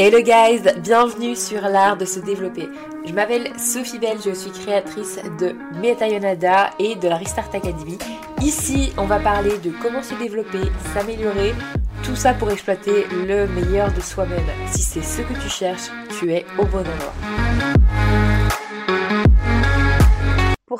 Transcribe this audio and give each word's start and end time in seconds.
Hello 0.00 0.22
guys, 0.22 0.62
bienvenue 0.80 1.34
sur 1.34 1.60
l'art 1.62 1.96
de 1.96 2.04
se 2.04 2.20
développer. 2.20 2.68
Je 3.04 3.12
m'appelle 3.12 3.50
Sophie 3.58 3.98
Belle, 3.98 4.18
je 4.24 4.32
suis 4.32 4.52
créatrice 4.52 5.18
de 5.40 5.56
Metayonada 5.80 6.70
et 6.78 6.94
de 6.94 7.08
la 7.08 7.16
Restart 7.16 7.52
Academy. 7.52 7.98
Ici, 8.40 8.92
on 8.96 9.06
va 9.06 9.18
parler 9.18 9.58
de 9.58 9.72
comment 9.82 10.04
se 10.04 10.14
développer, 10.14 10.60
s'améliorer, 10.94 11.52
tout 12.04 12.14
ça 12.14 12.32
pour 12.32 12.48
exploiter 12.52 13.06
le 13.26 13.48
meilleur 13.48 13.92
de 13.92 14.00
soi-même. 14.00 14.46
Si 14.70 14.82
c'est 14.82 15.02
ce 15.02 15.22
que 15.22 15.34
tu 15.42 15.48
cherches, 15.48 15.90
tu 16.20 16.32
es 16.32 16.46
au 16.60 16.64
bon 16.64 16.78
endroit. 16.78 17.87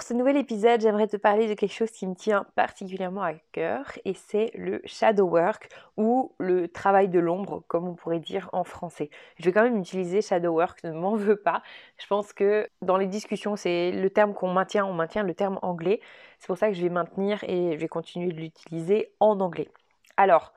Ce 0.08 0.14
nouvel 0.14 0.38
épisode, 0.38 0.80
j'aimerais 0.80 1.06
te 1.06 1.18
parler 1.18 1.48
de 1.48 1.52
quelque 1.52 1.74
chose 1.74 1.90
qui 1.90 2.06
me 2.06 2.14
tient 2.14 2.46
particulièrement 2.54 3.22
à 3.22 3.34
cœur 3.52 3.92
et 4.06 4.14
c'est 4.14 4.50
le 4.54 4.80
shadow 4.86 5.26
work 5.26 5.68
ou 5.98 6.32
le 6.38 6.66
travail 6.66 7.10
de 7.10 7.18
l'ombre, 7.18 7.62
comme 7.68 7.86
on 7.86 7.92
pourrait 7.92 8.18
dire 8.18 8.48
en 8.54 8.64
français. 8.64 9.10
Je 9.38 9.44
vais 9.44 9.52
quand 9.52 9.62
même 9.62 9.76
utiliser 9.76 10.22
shadow 10.22 10.54
work, 10.54 10.82
ne 10.82 10.92
m'en 10.92 11.14
veux 11.14 11.36
pas. 11.36 11.62
Je 11.98 12.06
pense 12.06 12.32
que 12.32 12.70
dans 12.80 12.96
les 12.96 13.06
discussions, 13.06 13.54
c'est 13.54 13.90
le 13.90 14.08
terme 14.08 14.32
qu'on 14.32 14.50
maintient, 14.50 14.86
on 14.86 14.94
maintient 14.94 15.24
le 15.24 15.34
terme 15.34 15.58
anglais. 15.60 16.00
C'est 16.38 16.46
pour 16.46 16.56
ça 16.56 16.68
que 16.68 16.74
je 16.74 16.80
vais 16.80 16.88
maintenir 16.88 17.44
et 17.44 17.72
je 17.74 17.78
vais 17.78 17.88
continuer 17.88 18.32
de 18.32 18.40
l'utiliser 18.40 19.12
en 19.20 19.38
anglais. 19.40 19.68
Alors, 20.16 20.54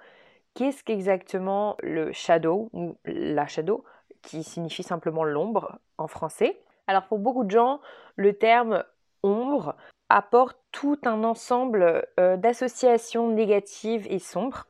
qu'est-ce 0.54 0.82
qu'exactement 0.82 1.76
le 1.84 2.13
shadow 2.13 2.70
ou 2.72 2.96
la 3.04 3.48
shadow 3.48 3.84
qui 4.22 4.44
signifie 4.44 4.84
simplement 4.84 5.26
l'ombre 5.26 5.77
en 5.98 6.08
français? 6.08 6.58
Alors 6.88 7.04
pour 7.04 7.20
beaucoup 7.20 7.44
de 7.44 7.52
gens, 7.52 7.80
le 8.16 8.34
terme 8.34 8.84
ombre 9.23 9.75
apporte 10.09 10.57
tout 10.71 10.99
un 11.04 11.23
ensemble 11.23 12.05
euh, 12.20 12.37
d'associations 12.37 13.29
négatives 13.29 14.07
et 14.09 14.20
sombres. 14.20 14.68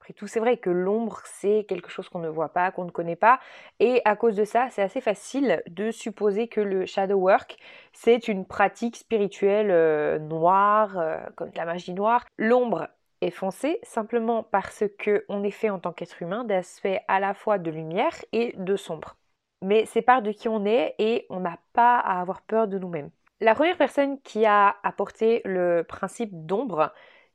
Après 0.00 0.14
tout, 0.14 0.26
c'est 0.26 0.40
vrai 0.40 0.56
que 0.56 0.68
l'ombre, 0.68 1.20
c'est 1.24 1.64
quelque 1.68 1.88
chose 1.88 2.08
qu'on 2.08 2.18
ne 2.18 2.28
voit 2.28 2.48
pas, 2.48 2.72
qu'on 2.72 2.84
ne 2.84 2.90
connaît 2.90 3.16
pas. 3.16 3.38
Et 3.78 4.02
à 4.04 4.16
cause 4.16 4.34
de 4.34 4.44
ça, 4.44 4.68
c'est 4.70 4.82
assez 4.82 5.00
facile 5.00 5.62
de 5.68 5.92
supposer 5.92 6.48
que 6.48 6.60
le 6.60 6.86
shadow 6.86 7.18
work, 7.18 7.56
c'est 7.92 8.26
une 8.26 8.44
pratique 8.44 8.96
spirituelle 8.96 9.70
euh, 9.70 10.18
noire, 10.18 10.98
euh, 10.98 11.18
comme 11.36 11.50
de 11.50 11.56
la 11.56 11.66
magie 11.66 11.94
noire. 11.94 12.24
L'ombre 12.36 12.88
est 13.20 13.30
foncée 13.30 13.78
simplement 13.84 14.42
parce 14.42 14.82
qu'on 15.02 15.44
est 15.44 15.52
fait 15.52 15.70
en 15.70 15.78
tant 15.78 15.92
qu'être 15.92 16.20
humain 16.20 16.42
d'aspects 16.42 16.88
à 17.06 17.20
la 17.20 17.32
fois 17.32 17.58
de 17.58 17.70
lumière 17.70 18.16
et 18.32 18.54
de 18.56 18.74
sombre. 18.74 19.16
Mais 19.62 19.86
c'est 19.86 20.02
part 20.02 20.22
de 20.22 20.32
qui 20.32 20.48
on 20.48 20.66
est 20.66 20.96
et 20.98 21.26
on 21.30 21.38
n'a 21.38 21.58
pas 21.72 21.98
à 21.98 22.20
avoir 22.20 22.42
peur 22.42 22.66
de 22.66 22.78
nous-mêmes. 22.78 23.10
La 23.42 23.56
première 23.56 23.76
personne 23.76 24.20
qui 24.20 24.46
a 24.46 24.76
apporté 24.84 25.42
le 25.44 25.82
principe 25.82 26.30
d'ombre 26.46 26.92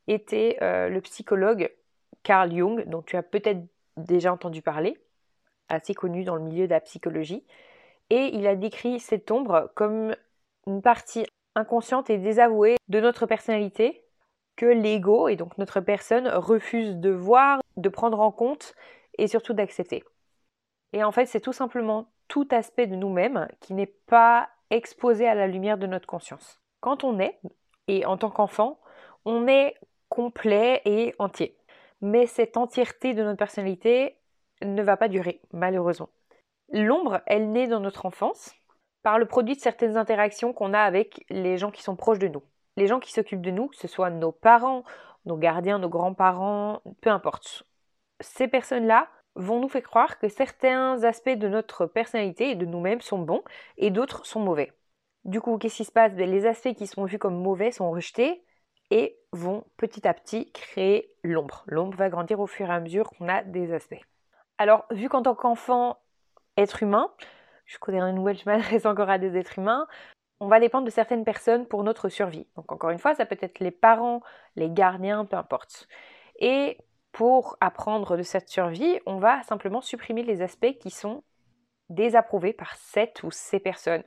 était 0.07 0.57
euh, 0.61 0.87
le 0.87 1.01
psychologue 1.01 1.69
Carl 2.23 2.49
Jung, 2.55 2.85
dont 2.87 3.01
tu 3.01 3.17
as 3.17 3.23
peut-être 3.23 3.59
déjà 3.97 4.31
entendu 4.31 4.61
parler, 4.61 4.97
assez 5.67 5.93
connu 5.93 6.23
dans 6.23 6.37
le 6.37 6.43
milieu 6.43 6.65
de 6.65 6.71
la 6.71 6.79
psychologie. 6.79 7.43
Et 8.09 8.33
il 8.33 8.47
a 8.47 8.55
décrit 8.55 9.01
cette 9.01 9.29
ombre 9.31 9.69
comme 9.75 10.15
une 10.65 10.81
partie 10.81 11.25
inconsciente 11.55 12.09
et 12.09 12.17
désavouée 12.17 12.77
de 12.87 13.01
notre 13.01 13.25
personnalité 13.25 14.01
que 14.55 14.65
l'ego 14.65 15.27
et 15.27 15.35
donc 15.35 15.57
notre 15.57 15.81
personne 15.81 16.29
refuse 16.29 16.95
de 16.95 17.09
voir, 17.09 17.59
de 17.75 17.89
prendre 17.89 18.21
en 18.21 18.31
compte 18.31 18.75
et 19.17 19.27
surtout 19.27 19.51
d'accepter. 19.51 20.05
Et 20.93 21.03
en 21.03 21.11
fait, 21.11 21.25
c'est 21.25 21.41
tout 21.41 21.51
simplement 21.51 22.09
tout 22.29 22.47
aspect 22.51 22.87
de 22.87 22.95
nous-mêmes 22.95 23.49
qui 23.59 23.73
n'est 23.73 23.93
pas 24.07 24.47
exposé 24.69 25.27
à 25.27 25.35
la 25.35 25.47
lumière 25.47 25.77
de 25.77 25.87
notre 25.87 26.07
conscience. 26.07 26.59
Quand 26.79 27.03
on 27.03 27.19
est, 27.19 27.39
et 27.87 28.05
en 28.05 28.17
tant 28.17 28.29
qu'enfant, 28.29 28.79
on 29.25 29.47
est 29.47 29.75
complet 30.09 30.81
et 30.85 31.13
entier. 31.19 31.57
Mais 32.01 32.27
cette 32.27 32.57
entièreté 32.57 33.13
de 33.13 33.23
notre 33.23 33.37
personnalité 33.37 34.17
ne 34.61 34.81
va 34.83 34.97
pas 34.97 35.07
durer, 35.07 35.41
malheureusement. 35.51 36.09
L'ombre, 36.71 37.21
elle 37.25 37.51
naît 37.51 37.67
dans 37.67 37.79
notre 37.79 38.05
enfance 38.05 38.53
par 39.03 39.19
le 39.19 39.25
produit 39.25 39.55
de 39.55 39.61
certaines 39.61 39.97
interactions 39.97 40.53
qu'on 40.53 40.73
a 40.73 40.81
avec 40.81 41.25
les 41.29 41.57
gens 41.57 41.71
qui 41.71 41.81
sont 41.81 41.95
proches 41.95 42.19
de 42.19 42.27
nous. 42.27 42.43
Les 42.75 42.87
gens 42.87 42.99
qui 42.99 43.11
s'occupent 43.11 43.41
de 43.41 43.51
nous, 43.51 43.67
que 43.67 43.77
ce 43.77 43.87
soit 43.87 44.09
nos 44.09 44.31
parents, 44.31 44.83
nos 45.25 45.37
gardiens, 45.37 45.79
nos 45.79 45.89
grands-parents, 45.89 46.81
peu 47.01 47.09
importe. 47.09 47.63
Ces 48.19 48.47
personnes-là 48.47 49.07
vont 49.37 49.59
nous 49.59 49.69
faire 49.69 49.83
croire 49.83 50.19
que 50.19 50.27
certains 50.27 51.03
aspects 51.03 51.29
de 51.29 51.47
notre 51.47 51.85
personnalité 51.85 52.51
et 52.51 52.55
de 52.55 52.65
nous-mêmes 52.65 53.01
sont 53.01 53.19
bons 53.19 53.43
et 53.77 53.91
d'autres 53.91 54.25
sont 54.25 54.39
mauvais. 54.39 54.73
Du 55.25 55.41
coup, 55.41 55.57
qu'est-ce 55.57 55.77
qui 55.77 55.85
se 55.85 55.91
passe? 55.91 56.13
Ben, 56.13 56.29
Les 56.29 56.45
aspects 56.45 56.73
qui 56.73 56.87
sont 56.87 57.05
vus 57.05 57.19
comme 57.19 57.41
mauvais 57.41 57.71
sont 57.71 57.89
rejetés 57.91 58.43
et 58.89 59.17
vont 59.31 59.63
petit 59.77 60.07
à 60.07 60.13
petit 60.13 60.51
créer 60.51 61.13
l'ombre. 61.23 61.63
L'ombre 61.67 61.97
va 61.97 62.09
grandir 62.09 62.39
au 62.39 62.47
fur 62.47 62.69
et 62.69 62.73
à 62.73 62.79
mesure 62.79 63.09
qu'on 63.11 63.27
a 63.27 63.43
des 63.43 63.73
aspects. 63.73 64.01
Alors, 64.57 64.85
vu 64.91 65.09
qu'en 65.09 65.21
tant 65.21 65.35
qu'enfant, 65.35 65.97
être 66.55 66.81
humain, 66.81 67.11
jusqu'au 67.65 67.91
dernier 67.91 68.13
nouvelle, 68.13 68.37
je 68.37 68.45
m'adresse 68.45 68.85
encore 68.85 69.09
à 69.09 69.17
des 69.17 69.37
êtres 69.37 69.59
humains, 69.59 69.87
on 70.39 70.47
va 70.47 70.59
dépendre 70.59 70.85
de 70.85 70.91
certaines 70.91 71.23
personnes 71.23 71.65
pour 71.65 71.83
notre 71.83 72.09
survie. 72.09 72.47
Donc 72.55 72.71
encore 72.71 72.91
une 72.91 72.99
fois, 72.99 73.15
ça 73.15 73.25
peut 73.25 73.37
être 73.41 73.59
les 73.59 73.71
parents, 73.71 74.21
les 74.55 74.69
gardiens, 74.69 75.25
peu 75.25 75.35
importe. 75.35 75.87
Et 76.39 76.77
pour 77.17 77.57
apprendre 77.61 78.15
de 78.15 78.21
cette 78.21 78.47
survie, 78.47 78.99
on 79.07 79.17
va 79.17 79.41
simplement 79.41 79.81
supprimer 79.81 80.21
les 80.21 80.43
aspects 80.43 80.77
qui 80.79 80.91
sont 80.91 81.23
désapprouvés 81.89 82.53
par 82.53 82.75
cette 82.75 83.23
ou 83.23 83.31
ces 83.31 83.59
personnes. 83.59 84.03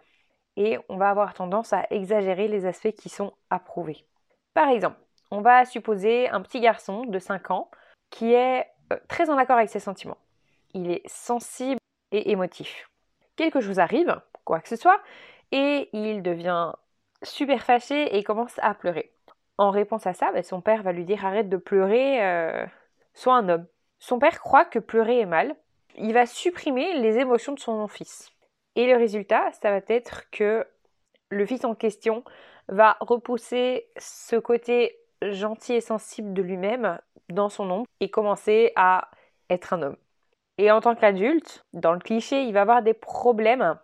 Et 0.57 0.79
on 0.89 0.97
va 0.97 1.11
avoir 1.11 1.35
tendance 1.35 1.73
à 1.73 1.89
exagérer 1.91 2.47
les 2.47 2.67
aspects 2.67 2.93
qui 2.93 3.09
sont 3.09 3.33
approuvés. 3.51 4.07
Par 4.55 4.69
exemple, 4.69 4.97
on 5.33 5.41
va 5.41 5.65
supposer 5.65 6.29
un 6.29 6.41
petit 6.41 6.61
garçon 6.61 7.03
de 7.03 7.19
5 7.19 7.51
ans 7.51 7.69
qui 8.11 8.33
est 8.33 8.69
euh, 8.93 8.97
très 9.09 9.29
en 9.29 9.39
accord 9.39 9.57
avec 9.57 9.71
ses 9.71 9.81
sentiments. 9.81 10.19
Il 10.73 10.89
est 10.89 11.03
sensible 11.09 11.81
et 12.13 12.31
émotif. 12.31 12.89
Quelque 13.35 13.61
chose 13.61 13.81
arrive, 13.81 14.21
quoi 14.45 14.61
que 14.61 14.69
ce 14.69 14.77
soit, 14.77 15.01
et 15.51 15.91
il 15.93 16.23
devient 16.23 16.75
super 17.25 17.65
fâché 17.65 18.17
et 18.17 18.23
commence 18.23 18.57
à 18.63 18.73
pleurer. 18.73 19.13
En 19.59 19.71
réponse 19.71 20.07
à 20.07 20.15
ça, 20.15 20.31
ben, 20.31 20.45
son 20.45 20.61
père 20.61 20.85
va 20.85 20.93
lui 20.93 21.05
dire 21.05 21.27
arrête 21.27 21.49
de 21.49 21.57
pleurer, 21.57 22.25
euh, 22.25 22.67
soit 23.15 23.35
un 23.35 23.49
homme. 23.49 23.67
Son 23.99 24.19
père 24.19 24.41
croit 24.41 24.65
que 24.65 24.79
pleurer 24.79 25.21
est 25.21 25.27
mal. 25.27 25.55
Il 25.97 26.13
va 26.13 26.27
supprimer 26.27 26.99
les 27.01 27.19
émotions 27.19 27.53
de 27.53 27.61
son 27.61 27.87
fils. 27.89 28.31
Et 28.77 28.87
le 28.87 28.97
résultat, 28.97 29.51
ça 29.61 29.71
va 29.71 29.81
être 29.89 30.31
que 30.31 30.67
le 31.31 31.47
fils 31.47 31.65
en 31.65 31.75
question 31.75 32.25
va 32.69 32.97
repousser 33.01 33.89
ce 33.99 34.37
côté 34.37 34.97
gentil 35.23 35.75
et 35.75 35.81
sensible 35.81 36.33
de 36.33 36.43
lui-même 36.43 36.99
dans 37.29 37.49
son 37.49 37.71
ombre 37.71 37.87
et 38.01 38.11
commencer 38.11 38.73
à 38.77 39.11
être 39.51 39.73
un 39.73 39.83
homme. 39.83 39.97
Et 40.59 40.71
en 40.71 40.81
tant 40.81 40.95
qu'adulte, 40.95 41.65
dans 41.73 41.93
le 41.93 41.99
cliché, 41.99 42.43
il 42.43 42.53
va 42.53 42.63
avoir 42.63 42.83
des 42.83 42.95
problèmes 42.95 43.79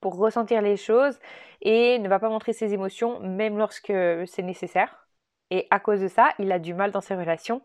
pour 0.00 0.16
ressentir 0.16 0.62
les 0.62 0.76
choses 0.76 1.18
et 1.62 1.98
ne 1.98 2.08
va 2.08 2.18
pas 2.18 2.28
montrer 2.28 2.52
ses 2.52 2.74
émotions 2.74 3.20
même 3.20 3.58
lorsque 3.58 3.92
c'est 4.26 4.42
nécessaire. 4.42 5.06
Et 5.50 5.66
à 5.70 5.80
cause 5.80 6.00
de 6.00 6.08
ça, 6.08 6.30
il 6.38 6.50
a 6.52 6.58
du 6.58 6.74
mal 6.74 6.90
dans 6.90 7.00
ses 7.00 7.14
relations 7.14 7.62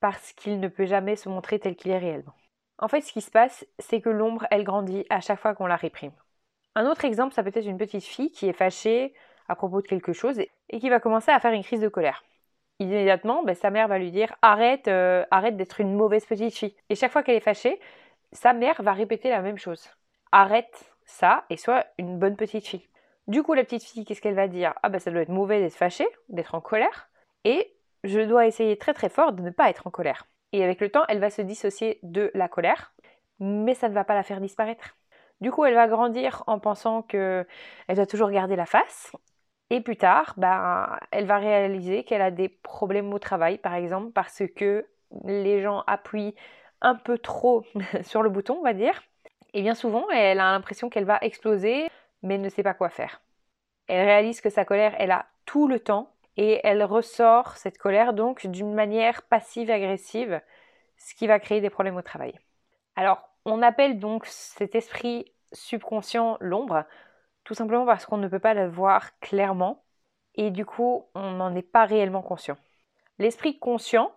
parce 0.00 0.32
qu'il 0.32 0.60
ne 0.60 0.68
peut 0.68 0.86
jamais 0.86 1.16
se 1.16 1.28
montrer 1.28 1.58
tel 1.58 1.76
qu'il 1.76 1.90
est 1.90 1.98
réellement. 1.98 2.34
En 2.78 2.88
fait, 2.88 3.00
ce 3.00 3.12
qui 3.12 3.20
se 3.20 3.30
passe, 3.30 3.66
c'est 3.78 4.00
que 4.00 4.08
l'ombre, 4.08 4.46
elle 4.50 4.64
grandit 4.64 5.04
à 5.10 5.20
chaque 5.20 5.40
fois 5.40 5.54
qu'on 5.54 5.66
la 5.66 5.76
réprime. 5.76 6.12
Un 6.74 6.86
autre 6.86 7.04
exemple, 7.04 7.34
ça 7.34 7.42
peut 7.42 7.50
être 7.52 7.66
une 7.66 7.78
petite 7.78 8.04
fille 8.04 8.30
qui 8.30 8.48
est 8.48 8.52
fâchée 8.52 9.14
à 9.48 9.56
propos 9.56 9.82
de 9.82 9.88
quelque 9.88 10.12
chose 10.12 10.38
et 10.38 10.78
qui 10.78 10.88
va 10.88 11.00
commencer 11.00 11.32
à 11.32 11.40
faire 11.40 11.52
une 11.52 11.64
crise 11.64 11.80
de 11.80 11.88
colère. 11.88 12.24
Immédiatement, 12.78 13.42
ben, 13.42 13.56
sa 13.56 13.70
mère 13.70 13.88
va 13.88 13.98
lui 13.98 14.12
dire 14.12 14.34
arrête, 14.42 14.86
euh, 14.86 15.24
arrête 15.32 15.56
d'être 15.56 15.80
une 15.80 15.94
mauvaise 15.94 16.24
petite 16.24 16.54
fille. 16.54 16.76
Et 16.88 16.94
chaque 16.94 17.10
fois 17.10 17.24
qu'elle 17.24 17.34
est 17.34 17.40
fâchée, 17.40 17.80
sa 18.32 18.52
mère 18.52 18.80
va 18.82 18.92
répéter 18.92 19.30
la 19.30 19.42
même 19.42 19.58
chose. 19.58 19.88
Arrête 20.30 20.92
ça 21.04 21.44
et 21.50 21.56
sois 21.56 21.84
une 21.98 22.18
bonne 22.18 22.36
petite 22.36 22.66
fille. 22.66 22.86
Du 23.26 23.42
coup, 23.42 23.54
la 23.54 23.64
petite 23.64 23.82
fille, 23.82 24.04
qu'est-ce 24.04 24.20
qu'elle 24.22 24.34
va 24.34 24.46
dire? 24.46 24.74
Ah 24.82 24.88
ben 24.88 25.00
ça 25.00 25.10
doit 25.10 25.22
être 25.22 25.28
mauvais 25.28 25.60
d'être 25.60 25.74
fâchée, 25.74 26.08
d'être 26.28 26.54
en 26.54 26.60
colère. 26.60 27.08
Et 27.44 27.74
je 28.04 28.20
dois 28.20 28.46
essayer 28.46 28.76
très 28.76 28.94
très 28.94 29.08
fort 29.08 29.32
de 29.32 29.42
ne 29.42 29.50
pas 29.50 29.70
être 29.70 29.86
en 29.86 29.90
colère. 29.90 30.26
Et 30.52 30.64
avec 30.64 30.80
le 30.80 30.90
temps, 30.90 31.04
elle 31.08 31.20
va 31.20 31.30
se 31.30 31.42
dissocier 31.42 31.98
de 32.02 32.30
la 32.34 32.48
colère, 32.48 32.94
mais 33.38 33.74
ça 33.74 33.88
ne 33.88 33.94
va 33.94 34.04
pas 34.04 34.14
la 34.14 34.22
faire 34.22 34.40
disparaître. 34.40 34.96
Du 35.40 35.50
coup, 35.50 35.64
elle 35.64 35.74
va 35.74 35.86
grandir 35.86 36.42
en 36.46 36.58
pensant 36.58 37.02
qu'elle 37.02 37.46
doit 37.88 38.06
toujours 38.06 38.30
garder 38.30 38.56
la 38.56 38.66
face. 38.66 39.12
Et 39.70 39.80
plus 39.80 39.96
tard, 39.96 40.34
ben, 40.38 40.98
elle 41.10 41.26
va 41.26 41.38
réaliser 41.38 42.04
qu'elle 42.04 42.22
a 42.22 42.30
des 42.30 42.48
problèmes 42.48 43.12
au 43.12 43.18
travail, 43.18 43.58
par 43.58 43.74
exemple, 43.74 44.12
parce 44.12 44.42
que 44.56 44.86
les 45.24 45.60
gens 45.62 45.84
appuient 45.86 46.34
un 46.80 46.94
peu 46.94 47.18
trop 47.18 47.64
sur 48.02 48.22
le 48.22 48.30
bouton, 48.30 48.58
on 48.60 48.62
va 48.62 48.72
dire. 48.72 49.02
Et 49.54 49.62
bien 49.62 49.74
souvent, 49.74 50.08
elle 50.10 50.40
a 50.40 50.52
l'impression 50.52 50.88
qu'elle 50.90 51.04
va 51.04 51.18
exploser, 51.20 51.88
mais 52.22 52.38
ne 52.38 52.48
sait 52.48 52.62
pas 52.62 52.74
quoi 52.74 52.88
faire. 52.90 53.20
Elle 53.88 54.06
réalise 54.06 54.40
que 54.40 54.50
sa 54.50 54.64
colère, 54.64 54.94
elle 54.98 55.10
a 55.10 55.26
tout 55.46 55.68
le 55.68 55.80
temps 55.80 56.12
et 56.38 56.60
elle 56.62 56.84
ressort 56.84 57.56
cette 57.56 57.78
colère 57.78 58.14
donc 58.14 58.46
d'une 58.46 58.72
manière 58.72 59.22
passive-agressive, 59.22 60.40
ce 60.96 61.14
qui 61.14 61.26
va 61.26 61.40
créer 61.40 61.60
des 61.60 61.68
problèmes 61.68 61.96
au 61.96 62.02
travail. 62.02 62.38
Alors, 62.94 63.28
on 63.44 63.60
appelle 63.60 63.98
donc 63.98 64.24
cet 64.24 64.76
esprit 64.76 65.32
subconscient 65.52 66.38
l'ombre, 66.40 66.84
tout 67.42 67.54
simplement 67.54 67.84
parce 67.84 68.06
qu'on 68.06 68.18
ne 68.18 68.28
peut 68.28 68.38
pas 68.38 68.54
le 68.54 68.68
voir 68.68 69.18
clairement 69.18 69.82
et 70.36 70.50
du 70.50 70.64
coup, 70.64 71.06
on 71.16 71.32
n'en 71.32 71.54
est 71.56 71.62
pas 71.62 71.84
réellement 71.84 72.22
conscient. 72.22 72.56
L'esprit 73.18 73.58
conscient 73.58 74.12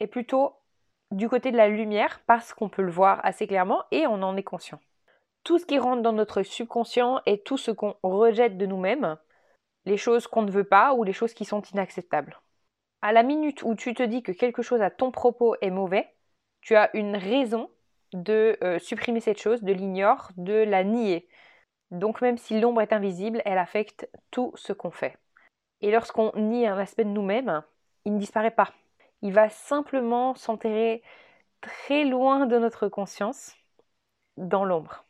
est 0.00 0.08
plutôt 0.08 0.52
du 1.12 1.28
côté 1.28 1.52
de 1.52 1.56
la 1.56 1.68
lumière 1.68 2.20
parce 2.26 2.54
qu'on 2.54 2.68
peut 2.68 2.82
le 2.82 2.90
voir 2.90 3.20
assez 3.24 3.46
clairement 3.46 3.84
et 3.92 4.08
on 4.08 4.22
en 4.22 4.36
est 4.36 4.42
conscient. 4.42 4.80
Tout 5.44 5.60
ce 5.60 5.66
qui 5.66 5.78
rentre 5.78 6.02
dans 6.02 6.12
notre 6.12 6.42
subconscient 6.42 7.20
est 7.24 7.46
tout 7.46 7.56
ce 7.56 7.70
qu'on 7.70 7.94
rejette 8.02 8.58
de 8.58 8.66
nous-mêmes, 8.66 9.16
les 9.86 9.96
choses 9.96 10.26
qu'on 10.26 10.42
ne 10.42 10.50
veut 10.50 10.64
pas 10.64 10.92
ou 10.94 11.04
les 11.04 11.12
choses 11.12 11.32
qui 11.32 11.44
sont 11.44 11.62
inacceptables. 11.62 12.38
À 13.00 13.12
la 13.12 13.22
minute 13.22 13.62
où 13.62 13.74
tu 13.74 13.94
te 13.94 14.02
dis 14.02 14.22
que 14.22 14.32
quelque 14.32 14.62
chose 14.62 14.82
à 14.82 14.90
ton 14.90 15.10
propos 15.10 15.54
est 15.60 15.70
mauvais, 15.70 16.12
tu 16.60 16.74
as 16.74 16.94
une 16.96 17.16
raison 17.16 17.70
de 18.12 18.58
euh, 18.62 18.78
supprimer 18.78 19.20
cette 19.20 19.40
chose, 19.40 19.62
de 19.62 19.72
l'ignorer, 19.72 20.32
de 20.36 20.64
la 20.64 20.84
nier. 20.84 21.28
Donc 21.90 22.20
même 22.20 22.36
si 22.36 22.60
l'ombre 22.60 22.80
est 22.80 22.92
invisible, 22.92 23.42
elle 23.44 23.58
affecte 23.58 24.08
tout 24.30 24.52
ce 24.56 24.72
qu'on 24.72 24.90
fait. 24.90 25.16
Et 25.80 25.90
lorsqu'on 25.90 26.32
nie 26.34 26.66
un 26.66 26.78
aspect 26.78 27.04
de 27.04 27.10
nous-mêmes, 27.10 27.62
il 28.04 28.14
ne 28.14 28.18
disparaît 28.18 28.50
pas. 28.50 28.72
Il 29.22 29.32
va 29.32 29.48
simplement 29.48 30.34
s'enterrer 30.34 31.02
très 31.60 32.04
loin 32.04 32.46
de 32.46 32.58
notre 32.58 32.88
conscience, 32.88 33.54
dans 34.36 34.64
l'ombre. 34.64 35.05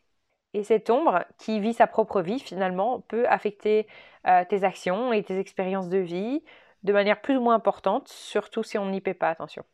Et 0.56 0.64
cette 0.64 0.88
ombre, 0.88 1.22
qui 1.36 1.60
vit 1.60 1.74
sa 1.74 1.86
propre 1.86 2.22
vie 2.22 2.40
finalement, 2.40 3.00
peut 3.00 3.28
affecter 3.28 3.86
euh, 4.26 4.42
tes 4.48 4.64
actions 4.64 5.12
et 5.12 5.22
tes 5.22 5.38
expériences 5.38 5.90
de 5.90 5.98
vie 5.98 6.42
de 6.82 6.94
manière 6.94 7.20
plus 7.20 7.36
ou 7.36 7.42
moins 7.42 7.56
importante, 7.56 8.08
surtout 8.08 8.62
si 8.62 8.78
on 8.78 8.88
n'y 8.88 9.02
paie 9.02 9.12
pas 9.12 9.28
attention. 9.28 9.66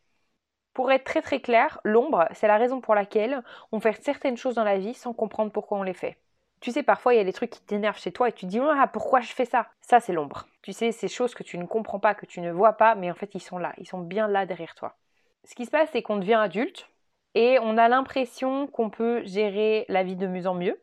Pour 0.73 0.91
être 0.91 1.05
très 1.05 1.21
très 1.21 1.39
clair, 1.39 1.79
l'ombre, 1.85 2.27
c'est 2.33 2.49
la 2.49 2.57
raison 2.57 2.81
pour 2.81 2.95
laquelle 2.95 3.43
on 3.71 3.79
fait 3.79 3.93
certaines 4.03 4.35
choses 4.35 4.55
dans 4.55 4.65
la 4.65 4.77
vie 4.77 4.93
sans 4.93 5.13
comprendre 5.13 5.53
pourquoi 5.53 5.77
on 5.77 5.83
les 5.83 5.93
fait. 5.93 6.17
Tu 6.59 6.73
sais, 6.73 6.83
parfois, 6.83 7.13
il 7.13 7.17
y 7.17 7.21
a 7.21 7.23
des 7.23 7.31
trucs 7.31 7.51
qui 7.51 7.61
t'énervent 7.61 7.97
chez 7.97 8.11
toi 8.11 8.27
et 8.27 8.33
tu 8.33 8.45
te 8.45 8.51
dis 8.51 8.59
ah, 8.59 8.89
pourquoi 8.91 9.21
je 9.21 9.31
fais 9.31 9.45
ça? 9.45 9.67
Ça, 9.79 10.01
c'est 10.01 10.11
l'ombre. 10.11 10.47
Tu 10.63 10.73
sais, 10.73 10.91
ces 10.91 11.07
choses 11.07 11.33
que 11.33 11.43
tu 11.43 11.57
ne 11.57 11.65
comprends 11.65 11.99
pas, 11.99 12.13
que 12.13 12.25
tu 12.25 12.41
ne 12.41 12.51
vois 12.51 12.73
pas, 12.73 12.95
mais 12.95 13.09
en 13.09 13.15
fait, 13.15 13.35
ils 13.35 13.39
sont 13.39 13.57
là. 13.57 13.71
Ils 13.77 13.87
sont 13.87 14.01
bien 14.01 14.27
là 14.27 14.45
derrière 14.45 14.75
toi. 14.75 14.97
Ce 15.45 15.55
qui 15.55 15.65
se 15.65 15.71
passe, 15.71 15.87
c'est 15.93 16.01
qu'on 16.01 16.17
devient 16.17 16.33
adulte 16.33 16.89
et 17.35 17.57
on 17.61 17.77
a 17.77 17.87
l'impression 17.87 18.67
qu'on 18.67 18.89
peut 18.89 19.23
gérer 19.25 19.85
la 19.89 20.03
vie 20.03 20.15
de 20.15 20.27
mieux 20.27 20.47
en 20.47 20.53
mieux. 20.53 20.79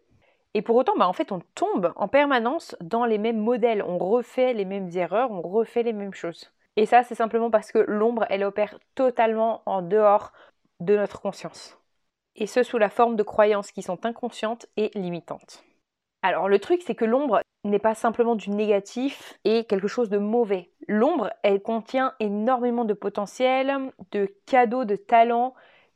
Et 0.54 0.62
pour 0.62 0.76
autant, 0.76 0.96
bah, 0.96 1.06
en 1.06 1.12
fait, 1.12 1.30
on 1.30 1.40
tombe 1.54 1.92
en 1.96 2.08
permanence 2.08 2.74
dans 2.80 3.04
les 3.04 3.18
mêmes 3.18 3.38
modèles. 3.38 3.84
On 3.86 3.98
refait 3.98 4.52
les 4.52 4.64
mêmes 4.64 4.90
erreurs, 4.94 5.30
on 5.30 5.42
refait 5.42 5.84
les 5.84 5.92
mêmes 5.92 6.14
choses. 6.14 6.50
Et 6.76 6.86
ça, 6.86 7.04
c'est 7.04 7.14
simplement 7.14 7.50
parce 7.50 7.70
que 7.70 7.78
l'ombre, 7.78 8.26
elle 8.30 8.44
opère 8.44 8.78
totalement 8.94 9.62
en 9.66 9.82
dehors 9.82 10.32
de 10.80 10.96
notre 10.96 11.20
conscience. 11.20 11.78
Et 12.36 12.46
ce, 12.46 12.62
sous 12.62 12.78
la 12.78 12.90
forme 12.90 13.16
de 13.16 13.22
croyances 13.22 13.70
qui 13.70 13.82
sont 13.82 14.04
inconscientes 14.06 14.66
et 14.76 14.90
limitantes. 14.94 15.62
Alors 16.22 16.48
le 16.48 16.58
truc, 16.58 16.82
c'est 16.84 16.94
que 16.94 17.04
l'ombre 17.04 17.40
n'est 17.64 17.78
pas 17.78 17.94
simplement 17.94 18.34
du 18.34 18.50
négatif 18.50 19.38
et 19.44 19.64
quelque 19.64 19.88
chose 19.88 20.10
de 20.10 20.18
mauvais. 20.18 20.70
L'ombre, 20.86 21.30
elle 21.42 21.62
contient 21.62 22.14
énormément 22.20 22.84
de 22.84 22.94
potentiel, 22.94 23.92
de 24.12 24.34
cadeaux, 24.46 24.84
de 24.84 24.96
talents 24.96 25.54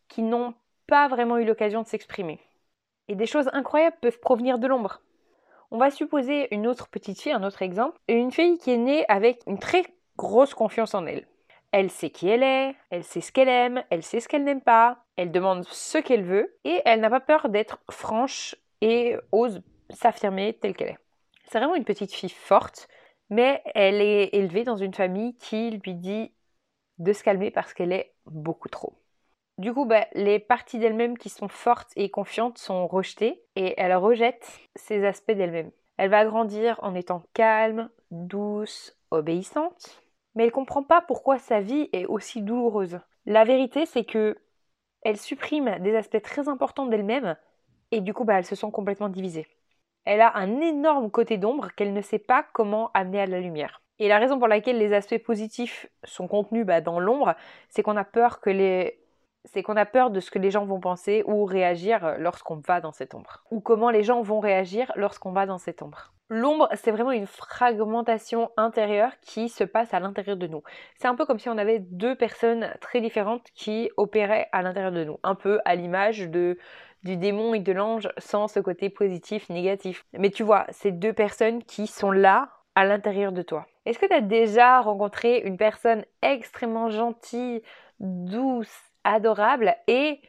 qui 0.08 0.22
n'ont 0.22 0.54
pas 0.86 1.08
vraiment 1.08 1.38
eu 1.38 1.44
l'occasion 1.44 1.82
de 1.82 1.86
s'exprimer. 1.86 2.40
Et 3.08 3.14
des 3.14 3.26
choses 3.26 3.50
incroyables 3.52 3.96
peuvent 4.00 4.20
provenir 4.20 4.58
de 4.58 4.66
l'ombre. 4.66 5.00
On 5.70 5.78
va 5.78 5.90
supposer 5.90 6.54
une 6.54 6.66
autre 6.66 6.88
petite 6.88 7.20
fille, 7.20 7.32
un 7.32 7.42
autre 7.42 7.62
exemple, 7.62 7.98
une 8.08 8.30
fille 8.30 8.58
qui 8.58 8.70
est 8.70 8.76
née 8.78 9.04
avec 9.08 9.42
une 9.46 9.58
très 9.58 9.84
grosse 10.16 10.54
confiance 10.54 10.94
en 10.94 11.06
elle. 11.06 11.26
Elle 11.72 11.90
sait 11.90 12.10
qui 12.10 12.28
elle 12.28 12.44
est, 12.44 12.76
elle 12.90 13.02
sait 13.02 13.20
ce 13.20 13.32
qu'elle 13.32 13.48
aime, 13.48 13.82
elle 13.90 14.04
sait 14.04 14.20
ce 14.20 14.28
qu'elle 14.28 14.44
n'aime 14.44 14.60
pas, 14.60 14.98
elle 15.16 15.32
demande 15.32 15.64
ce 15.64 15.98
qu'elle 15.98 16.22
veut 16.22 16.56
et 16.64 16.80
elle 16.84 17.00
n'a 17.00 17.10
pas 17.10 17.20
peur 17.20 17.48
d'être 17.48 17.80
franche 17.90 18.54
et 18.80 19.16
ose 19.32 19.62
s'affirmer 19.90 20.52
telle 20.52 20.76
qu'elle 20.76 20.90
est. 20.90 20.98
C'est 21.48 21.58
vraiment 21.58 21.74
une 21.74 21.84
petite 21.84 22.12
fille 22.12 22.30
forte, 22.30 22.88
mais 23.28 23.62
elle 23.74 24.00
est 24.00 24.30
élevée 24.34 24.64
dans 24.64 24.76
une 24.76 24.94
famille 24.94 25.36
qui 25.38 25.70
lui 25.70 25.94
dit 25.94 26.32
de 26.98 27.12
se 27.12 27.22
calmer 27.24 27.50
parce 27.50 27.74
qu'elle 27.74 27.92
est 27.92 28.14
beaucoup 28.26 28.68
trop. 28.68 28.94
Du 29.58 29.72
coup, 29.72 29.84
bah, 29.84 30.06
les 30.14 30.38
parties 30.38 30.78
d'elle-même 30.78 31.16
qui 31.16 31.28
sont 31.28 31.48
fortes 31.48 31.92
et 31.96 32.10
confiantes 32.10 32.58
sont 32.58 32.86
rejetées 32.86 33.42
et 33.56 33.74
elle 33.76 33.94
rejette 33.94 34.60
ces 34.74 35.04
aspects 35.06 35.32
d'elle-même. 35.32 35.70
Elle 35.96 36.10
va 36.10 36.24
grandir 36.24 36.78
en 36.82 36.94
étant 36.94 37.22
calme, 37.34 37.88
douce, 38.10 38.96
obéissante, 39.10 40.02
mais 40.34 40.44
elle 40.44 40.52
comprend 40.52 40.82
pas 40.82 41.00
pourquoi 41.00 41.38
sa 41.38 41.60
vie 41.60 41.88
est 41.92 42.06
aussi 42.06 42.42
douloureuse. 42.42 42.98
La 43.26 43.44
vérité, 43.44 43.86
c'est 43.86 44.04
que 44.04 44.36
elle 45.02 45.18
supprime 45.18 45.78
des 45.80 45.94
aspects 45.94 46.22
très 46.22 46.48
importants 46.48 46.86
d'elle-même 46.86 47.36
et 47.92 48.00
du 48.00 48.12
coup, 48.12 48.24
bah, 48.24 48.38
elle 48.38 48.46
se 48.46 48.56
sent 48.56 48.70
complètement 48.72 49.08
divisée 49.08 49.46
elle 50.04 50.20
a 50.20 50.36
un 50.36 50.60
énorme 50.60 51.10
côté 51.10 51.38
d'ombre 51.38 51.70
qu'elle 51.74 51.92
ne 51.92 52.00
sait 52.00 52.18
pas 52.18 52.44
comment 52.52 52.90
amener 52.94 53.20
à 53.20 53.26
la 53.26 53.40
lumière. 53.40 53.82
Et 53.98 54.08
la 54.08 54.18
raison 54.18 54.38
pour 54.38 54.48
laquelle 54.48 54.78
les 54.78 54.92
aspects 54.92 55.22
positifs 55.22 55.86
sont 56.02 56.26
contenus 56.26 56.66
bah, 56.66 56.80
dans 56.80 56.98
l'ombre, 56.98 57.34
c'est 57.68 57.82
qu'on 57.82 57.96
a 57.96 58.04
peur 58.04 58.40
que 58.40 58.50
les 58.50 58.98
c'est 59.44 59.62
qu'on 59.62 59.76
a 59.76 59.86
peur 59.86 60.10
de 60.10 60.20
ce 60.20 60.30
que 60.30 60.38
les 60.38 60.50
gens 60.50 60.64
vont 60.64 60.80
penser 60.80 61.22
ou 61.26 61.44
réagir 61.44 62.16
lorsqu'on 62.18 62.56
va 62.56 62.80
dans 62.80 62.92
cette 62.92 63.14
ombre. 63.14 63.44
Ou 63.50 63.60
comment 63.60 63.90
les 63.90 64.02
gens 64.02 64.22
vont 64.22 64.40
réagir 64.40 64.90
lorsqu'on 64.96 65.32
va 65.32 65.46
dans 65.46 65.58
cette 65.58 65.82
ombre. 65.82 66.12
L'ombre, 66.30 66.68
c'est 66.74 66.90
vraiment 66.90 67.12
une 67.12 67.26
fragmentation 67.26 68.50
intérieure 68.56 69.12
qui 69.20 69.50
se 69.50 69.62
passe 69.62 69.92
à 69.92 70.00
l'intérieur 70.00 70.38
de 70.38 70.46
nous. 70.46 70.62
C'est 70.96 71.06
un 71.06 71.14
peu 71.14 71.26
comme 71.26 71.38
si 71.38 71.50
on 71.50 71.58
avait 71.58 71.80
deux 71.80 72.16
personnes 72.16 72.72
très 72.80 73.02
différentes 73.02 73.46
qui 73.54 73.90
opéraient 73.98 74.48
à 74.52 74.62
l'intérieur 74.62 74.92
de 74.92 75.04
nous. 75.04 75.18
Un 75.22 75.34
peu 75.34 75.60
à 75.66 75.74
l'image 75.74 76.30
du 76.30 76.56
démon 77.04 77.52
et 77.52 77.60
de 77.60 77.72
l'ange 77.72 78.08
sans 78.16 78.48
ce 78.48 78.58
côté 78.58 78.88
positif, 78.88 79.50
négatif. 79.50 80.06
Mais 80.14 80.30
tu 80.30 80.42
vois, 80.42 80.64
c'est 80.70 80.92
deux 80.92 81.12
personnes 81.12 81.62
qui 81.62 81.86
sont 81.86 82.10
là 82.10 82.48
à 82.74 82.86
l'intérieur 82.86 83.32
de 83.32 83.42
toi. 83.42 83.66
Est-ce 83.84 83.98
que 83.98 84.06
tu 84.06 84.14
as 84.14 84.22
déjà 84.22 84.80
rencontré 84.80 85.40
une 85.40 85.58
personne 85.58 86.06
extrêmement 86.22 86.88
gentille, 86.88 87.62
douce, 88.00 88.93
adorable 89.04 89.76
et 89.86 90.20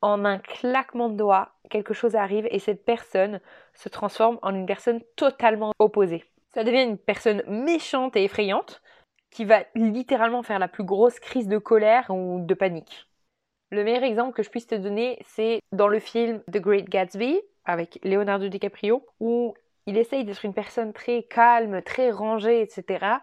en 0.00 0.24
un 0.24 0.38
claquement 0.38 1.08
de 1.08 1.16
doigts, 1.16 1.52
quelque 1.70 1.94
chose 1.94 2.14
arrive 2.14 2.46
et 2.50 2.58
cette 2.58 2.84
personne 2.84 3.40
se 3.74 3.88
transforme 3.88 4.38
en 4.42 4.54
une 4.54 4.66
personne 4.66 5.00
totalement 5.16 5.72
opposée. 5.78 6.24
Ça 6.54 6.64
devient 6.64 6.82
une 6.82 6.98
personne 6.98 7.42
méchante 7.46 8.16
et 8.16 8.24
effrayante 8.24 8.82
qui 9.30 9.44
va 9.44 9.64
littéralement 9.74 10.42
faire 10.42 10.58
la 10.58 10.68
plus 10.68 10.84
grosse 10.84 11.20
crise 11.20 11.48
de 11.48 11.58
colère 11.58 12.06
ou 12.10 12.40
de 12.40 12.54
panique. 12.54 13.06
Le 13.70 13.84
meilleur 13.84 14.02
exemple 14.02 14.34
que 14.34 14.42
je 14.42 14.48
puisse 14.48 14.66
te 14.66 14.74
donner, 14.74 15.18
c'est 15.26 15.60
dans 15.72 15.88
le 15.88 15.98
film 15.98 16.42
The 16.50 16.58
Great 16.58 16.88
Gatsby 16.88 17.40
avec 17.66 17.98
Leonardo 18.02 18.48
DiCaprio, 18.48 19.04
où 19.20 19.54
il 19.86 19.98
essaye 19.98 20.24
d'être 20.24 20.44
une 20.44 20.54
personne 20.54 20.94
très 20.94 21.22
calme, 21.24 21.82
très 21.82 22.10
rangée, 22.10 22.62
etc. 22.62 23.20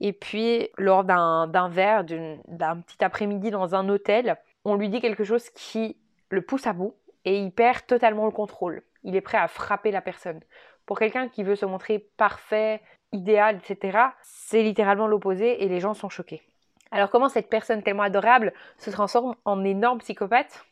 Et 0.00 0.12
puis, 0.12 0.68
lors 0.78 1.04
d'un 1.04 1.68
verre, 1.68 2.04
d'un 2.04 2.80
petit 2.80 3.04
après-midi 3.04 3.50
dans 3.50 3.74
un 3.74 3.88
hôtel, 3.88 4.36
on 4.64 4.74
lui 4.74 4.88
dit 4.88 5.00
quelque 5.00 5.24
chose 5.24 5.50
qui 5.50 5.96
le 6.30 6.42
pousse 6.42 6.66
à 6.66 6.72
bout 6.72 6.94
et 7.24 7.38
il 7.38 7.52
perd 7.52 7.86
totalement 7.86 8.24
le 8.24 8.32
contrôle. 8.32 8.82
Il 9.04 9.16
est 9.16 9.20
prêt 9.20 9.38
à 9.38 9.48
frapper 9.48 9.90
la 9.90 10.00
personne. 10.00 10.40
Pour 10.86 10.98
quelqu'un 10.98 11.28
qui 11.28 11.42
veut 11.42 11.56
se 11.56 11.66
montrer 11.66 11.98
parfait, 12.16 12.80
idéal, 13.12 13.56
etc., 13.56 13.98
c'est 14.22 14.62
littéralement 14.62 15.06
l'opposé 15.06 15.62
et 15.62 15.68
les 15.68 15.80
gens 15.80 15.94
sont 15.94 16.08
choqués. 16.08 16.42
Alors 16.90 17.10
comment 17.10 17.28
cette 17.28 17.48
personne 17.48 17.82
tellement 17.82 18.02
adorable 18.02 18.52
se 18.78 18.90
transforme 18.90 19.34
en 19.44 19.64
énorme 19.64 19.98
psychopathe? 19.98 20.64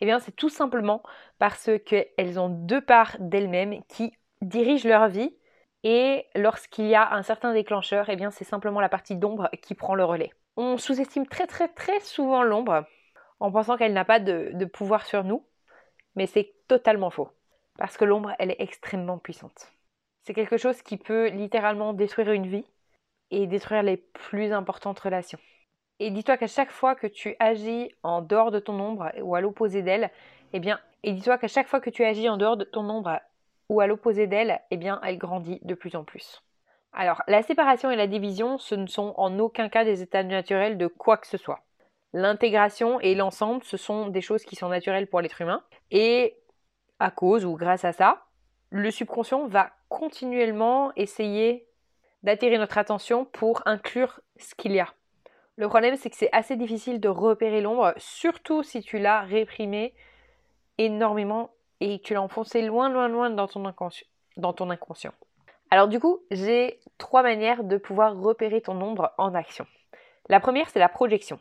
Eh 0.00 0.06
bien 0.06 0.18
c'est 0.18 0.34
tout 0.34 0.48
simplement 0.48 1.02
parce 1.38 1.70
qu'elles 1.84 2.40
ont 2.40 2.48
deux 2.48 2.80
parts 2.80 3.16
d'elles-mêmes 3.20 3.82
qui 3.88 4.12
dirigent 4.42 4.88
leur 4.88 5.08
vie 5.08 5.34
et 5.82 6.26
lorsqu'il 6.34 6.86
y 6.86 6.94
a 6.94 7.14
un 7.14 7.22
certain 7.22 7.52
déclencheur, 7.52 8.08
eh 8.08 8.16
bien 8.16 8.30
c'est 8.30 8.44
simplement 8.44 8.80
la 8.80 8.88
partie 8.88 9.16
d'ombre 9.16 9.48
qui 9.62 9.74
prend 9.74 9.94
le 9.94 10.04
relais. 10.04 10.30
On 10.56 10.76
sous-estime 10.76 11.26
très 11.26 11.46
très 11.46 11.68
très 11.68 12.00
souvent 12.00 12.42
l'ombre 12.42 12.84
en 13.38 13.50
pensant 13.50 13.76
qu'elle 13.76 13.94
n'a 13.94 14.04
pas 14.04 14.20
de, 14.20 14.64
pouvoir 14.66 15.06
sur 15.06 15.24
nous, 15.24 15.46
mais 16.14 16.26
c'est 16.26 16.52
totalement 16.68 17.10
faux. 17.10 17.30
Parce 17.78 17.96
que 17.96 18.04
l'ombre, 18.04 18.32
elle 18.38 18.50
est 18.50 18.60
extrêmement 18.60 19.18
puissante. 19.18 19.72
C'est 20.22 20.34
quelque 20.34 20.58
chose 20.58 20.82
qui 20.82 20.98
peut 20.98 21.28
littéralement 21.28 21.94
détruire 21.94 22.32
une 22.32 22.46
vie 22.46 22.66
et 23.30 23.46
détruire 23.46 23.82
les 23.82 23.96
plus 23.96 24.52
importantes 24.52 25.00
relations. 25.00 25.38
Et 25.98 26.10
dis-toi 26.10 26.36
qu'à 26.36 26.46
chaque 26.46 26.70
fois 26.70 26.94
que 26.94 27.06
tu 27.06 27.36
agis 27.38 27.90
en 28.02 28.20
dehors 28.20 28.50
de 28.50 28.58
ton 28.58 28.78
ombre 28.78 29.10
ou 29.22 29.34
à 29.34 29.40
l'opposé 29.40 29.82
d'elle, 29.82 30.10
eh 30.52 30.60
bien, 30.60 30.78
et 31.02 31.12
dis-toi 31.12 31.38
qu'à 31.38 31.48
chaque 31.48 31.68
fois 31.68 31.80
que 31.80 31.90
tu 31.90 32.04
agis 32.04 32.28
en 32.28 32.36
dehors 32.36 32.58
de 32.58 32.64
ton 32.64 32.88
ombre 32.90 33.20
ou 33.70 33.80
à 33.80 33.86
l'opposé 33.86 34.26
d'elle, 34.26 34.60
eh 34.72 34.76
bien, 34.76 35.00
elle 35.04 35.16
grandit 35.16 35.60
de 35.62 35.74
plus 35.74 35.94
en 35.94 36.02
plus. 36.02 36.42
Alors, 36.92 37.22
la 37.28 37.42
séparation 37.42 37.88
et 37.92 37.96
la 37.96 38.08
division, 38.08 38.58
ce 38.58 38.74
ne 38.74 38.88
sont 38.88 39.14
en 39.16 39.38
aucun 39.38 39.68
cas 39.68 39.84
des 39.84 40.02
états 40.02 40.24
naturels 40.24 40.76
de 40.76 40.88
quoi 40.88 41.16
que 41.16 41.28
ce 41.28 41.36
soit. 41.36 41.60
L'intégration 42.12 42.98
et 42.98 43.14
l'ensemble, 43.14 43.62
ce 43.62 43.76
sont 43.76 44.08
des 44.08 44.22
choses 44.22 44.44
qui 44.44 44.56
sont 44.56 44.68
naturelles 44.68 45.06
pour 45.06 45.20
l'être 45.20 45.40
humain. 45.40 45.62
Et 45.92 46.36
à 46.98 47.12
cause 47.12 47.44
ou 47.44 47.54
grâce 47.54 47.84
à 47.84 47.92
ça, 47.92 48.24
le 48.70 48.90
subconscient 48.90 49.46
va 49.46 49.70
continuellement 49.88 50.92
essayer 50.96 51.68
d'attirer 52.24 52.58
notre 52.58 52.76
attention 52.76 53.24
pour 53.24 53.62
inclure 53.66 54.18
ce 54.36 54.56
qu'il 54.56 54.72
y 54.72 54.80
a. 54.80 54.92
Le 55.54 55.68
problème, 55.68 55.94
c'est 55.94 56.10
que 56.10 56.16
c'est 56.16 56.32
assez 56.32 56.56
difficile 56.56 56.98
de 56.98 57.08
repérer 57.08 57.60
l'ombre, 57.60 57.94
surtout 57.98 58.64
si 58.64 58.82
tu 58.82 58.98
l'as 58.98 59.20
réprimé 59.20 59.94
énormément 60.76 61.52
et 61.80 62.00
tu 62.00 62.14
l'as 62.14 62.22
enfoncé 62.22 62.62
loin, 62.62 62.88
loin, 62.88 63.08
loin 63.08 63.30
dans 63.30 63.48
ton, 63.48 63.64
inconscient, 63.64 64.06
dans 64.36 64.52
ton 64.52 64.70
inconscient. 64.70 65.12
Alors 65.70 65.88
du 65.88 66.00
coup, 66.00 66.20
j'ai 66.30 66.80
trois 66.98 67.22
manières 67.22 67.64
de 67.64 67.76
pouvoir 67.76 68.18
repérer 68.18 68.60
ton 68.60 68.80
ombre 68.80 69.12
en 69.18 69.34
action. 69.34 69.66
La 70.28 70.40
première, 70.40 70.68
c'est 70.68 70.78
la 70.78 70.88
projection. 70.88 71.38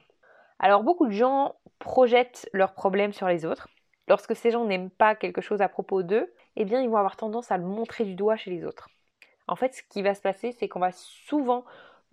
Alors 0.59 0.83
beaucoup 0.83 1.07
de 1.07 1.11
gens 1.11 1.55
projettent 1.79 2.49
leurs 2.53 2.73
problèmes 2.73 3.13
sur 3.13 3.27
les 3.27 3.45
autres. 3.45 3.67
Lorsque 4.07 4.35
ces 4.35 4.51
gens 4.51 4.65
n'aiment 4.65 4.89
pas 4.89 5.15
quelque 5.15 5.41
chose 5.41 5.61
à 5.61 5.69
propos 5.69 6.03
d'eux, 6.03 6.33
eh 6.55 6.65
bien 6.65 6.81
ils 6.81 6.89
vont 6.89 6.97
avoir 6.97 7.15
tendance 7.15 7.51
à 7.51 7.57
le 7.57 7.65
montrer 7.65 8.05
du 8.05 8.15
doigt 8.15 8.35
chez 8.35 8.51
les 8.51 8.65
autres. 8.65 8.89
En 9.47 9.55
fait, 9.55 9.73
ce 9.73 9.81
qui 9.83 10.01
va 10.01 10.13
se 10.13 10.21
passer, 10.21 10.51
c'est 10.51 10.67
qu'on 10.67 10.79
va 10.79 10.91
souvent 10.91 11.65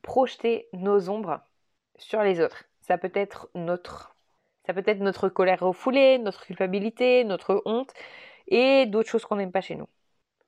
projeter 0.03 0.69
nos 0.73 1.11
ombres 1.11 1.41
sur 1.99 2.23
les 2.23 2.41
autres. 2.41 2.65
Ça 2.81 2.97
peut 2.99 3.11
être 3.15 3.49
notre 3.55 4.16
ça 4.67 4.75
peut 4.75 4.83
être 4.87 5.01
notre 5.01 5.29
colère 5.29 5.61
refoulée, 5.61 6.19
notre 6.19 6.45
culpabilité, 6.45 7.25
notre 7.25 7.63
honte 7.65 7.93
et 8.49 8.87
d'autres 8.87 9.09
choses 9.09 9.25
qu'on 9.25 9.37
n'aime 9.37 9.53
pas 9.53 9.61
chez 9.61 9.77
nous. 9.77 9.89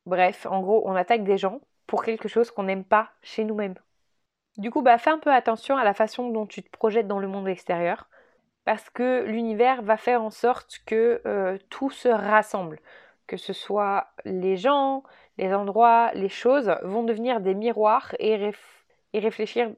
Bref, 0.07 0.47
en 0.47 0.61
gros, 0.61 0.83
on 0.87 0.95
attaque 0.95 1.25
des 1.25 1.39
gens 1.39 1.61
pour 1.87 2.05
quelque 2.05 2.29
chose 2.29 2.51
qu'on 2.51 2.65
n'aime 2.65 2.85
pas 2.85 3.11
chez 3.23 3.45
nous-mêmes. 3.45 3.77
Du 4.57 4.71
coup, 4.71 4.83
bah, 4.83 4.99
fais 4.99 5.11
un 5.11 5.19
peu 5.19 5.33
attention 5.33 5.77
à 5.77 5.85
la 5.85 5.95
façon 5.95 6.31
dont 6.31 6.47
tu 6.47 6.63
te 6.63 6.71
projettes 6.71 7.07
dans 7.09 7.21
le 7.21 7.29
monde 7.29 7.49
extérieur, 7.49 8.09
parce 8.65 8.91
que 8.91 9.25
l'univers 9.25 9.83
va 9.83 9.97
faire 9.97 10.23
en 10.23 10.31
sorte 10.31 10.81
que 10.87 11.23
euh, 11.27 11.59
tout 11.71 11.91
se 11.91 12.09
rassemble, 12.09 12.81
que 13.27 13.37
ce 13.37 13.53
soit 13.53 14.09
les 14.25 14.57
gens, 14.57 15.05
les 15.39 15.55
endroits, 15.55 16.11
les 16.15 16.29
choses, 16.29 16.75
vont 16.83 17.05
devenir 17.05 17.41
des 17.41 17.55
miroirs 17.55 18.15
et, 18.19 18.51
et 19.13 19.19
réfléchir 19.21 19.71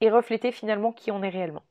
et 0.00 0.10
refléter 0.10 0.52
finalement 0.52 0.92
qui 0.92 1.10
on 1.10 1.22
est 1.22 1.28
réellement. 1.30 1.64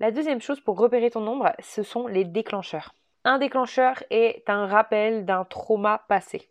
La 0.00 0.10
deuxième 0.10 0.40
chose 0.40 0.60
pour 0.60 0.78
repérer 0.78 1.10
ton 1.10 1.26
ombre, 1.26 1.52
ce 1.58 1.82
sont 1.82 2.06
les 2.06 2.24
déclencheurs. 2.24 2.94
Un 3.24 3.36
déclencheur 3.36 4.02
est 4.08 4.48
un 4.48 4.66
rappel 4.66 5.26
d'un 5.26 5.44
trauma 5.44 6.06
passé. 6.08 6.48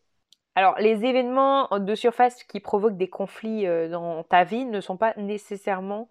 Alors, 0.53 0.75
les 0.77 1.03
événements 1.03 1.67
de 1.79 1.95
surface 1.95 2.43
qui 2.43 2.59
provoquent 2.59 2.97
des 2.97 3.09
conflits 3.09 3.65
euh, 3.65 3.89
dans 3.89 4.21
ta 4.21 4.43
vie 4.43 4.65
ne 4.65 4.81
sont 4.81 4.97
pas 4.97 5.15
nécessairement, 5.17 6.07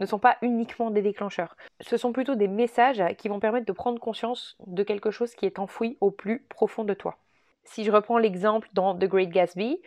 ne 0.00 0.06
sont 0.06 0.18
pas 0.18 0.36
uniquement 0.42 0.90
des 0.90 1.00
déclencheurs. 1.00 1.56
Ce 1.80 1.96
sont 1.96 2.12
plutôt 2.12 2.34
des 2.34 2.48
messages 2.48 3.04
qui 3.18 3.28
vont 3.28 3.38
permettre 3.38 3.66
de 3.66 3.72
prendre 3.72 4.00
conscience 4.00 4.56
de 4.66 4.82
quelque 4.82 5.12
chose 5.12 5.36
qui 5.36 5.46
est 5.46 5.60
enfoui 5.60 5.96
au 6.00 6.10
plus 6.10 6.40
profond 6.48 6.82
de 6.82 6.94
toi. 6.94 7.18
Si 7.62 7.84
je 7.84 7.92
reprends 7.92 8.18
l'exemple 8.18 8.68
dans 8.72 8.96
The 8.96 9.04
Great 9.04 9.30
Gatsby, 9.30 9.80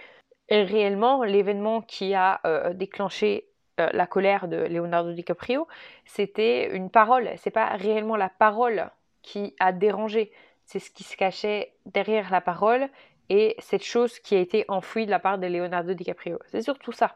réellement, 0.49 1.25
l'événement 1.25 1.81
qui 1.81 2.13
a 2.13 2.39
euh, 2.45 2.73
déclenché 2.73 3.49
euh, 3.79 3.89
la 3.93 4.07
colère 4.07 4.47
de 4.47 4.57
Leonardo 4.57 5.13
DiCaprio, 5.13 5.67
c'était 6.05 6.75
une 6.75 6.89
parole. 6.89 7.29
C'est 7.37 7.51
pas 7.51 7.67
réellement 7.75 8.15
la 8.15 8.29
parole 8.29 8.89
qui 9.21 9.55
a 9.59 9.71
dérangé, 9.71 10.31
c'est 10.65 10.79
ce 10.79 10.91
qui 10.91 11.03
se 11.03 11.17
cachait 11.17 11.73
derrière 11.85 12.31
la 12.31 12.41
parole 12.41 12.89
et 13.29 13.55
cette 13.59 13.83
chose 13.83 14.19
qui 14.19 14.35
a 14.35 14.39
été 14.39 14.65
enfouie 14.67 15.05
de 15.05 15.11
la 15.11 15.19
part 15.19 15.39
de 15.39 15.47
Leonardo 15.47 15.93
DiCaprio. 15.93 16.39
C'est 16.47 16.61
surtout 16.61 16.91
ça. 16.91 17.15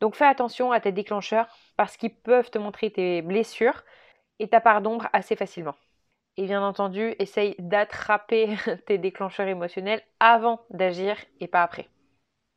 Donc 0.00 0.14
fais 0.14 0.24
attention 0.24 0.72
à 0.72 0.80
tes 0.80 0.92
déclencheurs 0.92 1.48
parce 1.76 1.96
qu'ils 1.96 2.14
peuvent 2.14 2.50
te 2.50 2.58
montrer 2.58 2.90
tes 2.90 3.22
blessures 3.22 3.84
et 4.38 4.48
ta 4.48 4.60
part 4.60 4.80
d'ombre 4.80 5.08
assez 5.12 5.36
facilement. 5.36 5.74
Et 6.36 6.44
bien 6.44 6.62
entendu, 6.62 7.14
essaye 7.18 7.54
d'attraper 7.58 8.56
tes 8.86 8.98
déclencheurs 8.98 9.48
émotionnels 9.48 10.02
avant 10.20 10.60
d'agir 10.70 11.16
et 11.40 11.48
pas 11.48 11.62
après. 11.62 11.88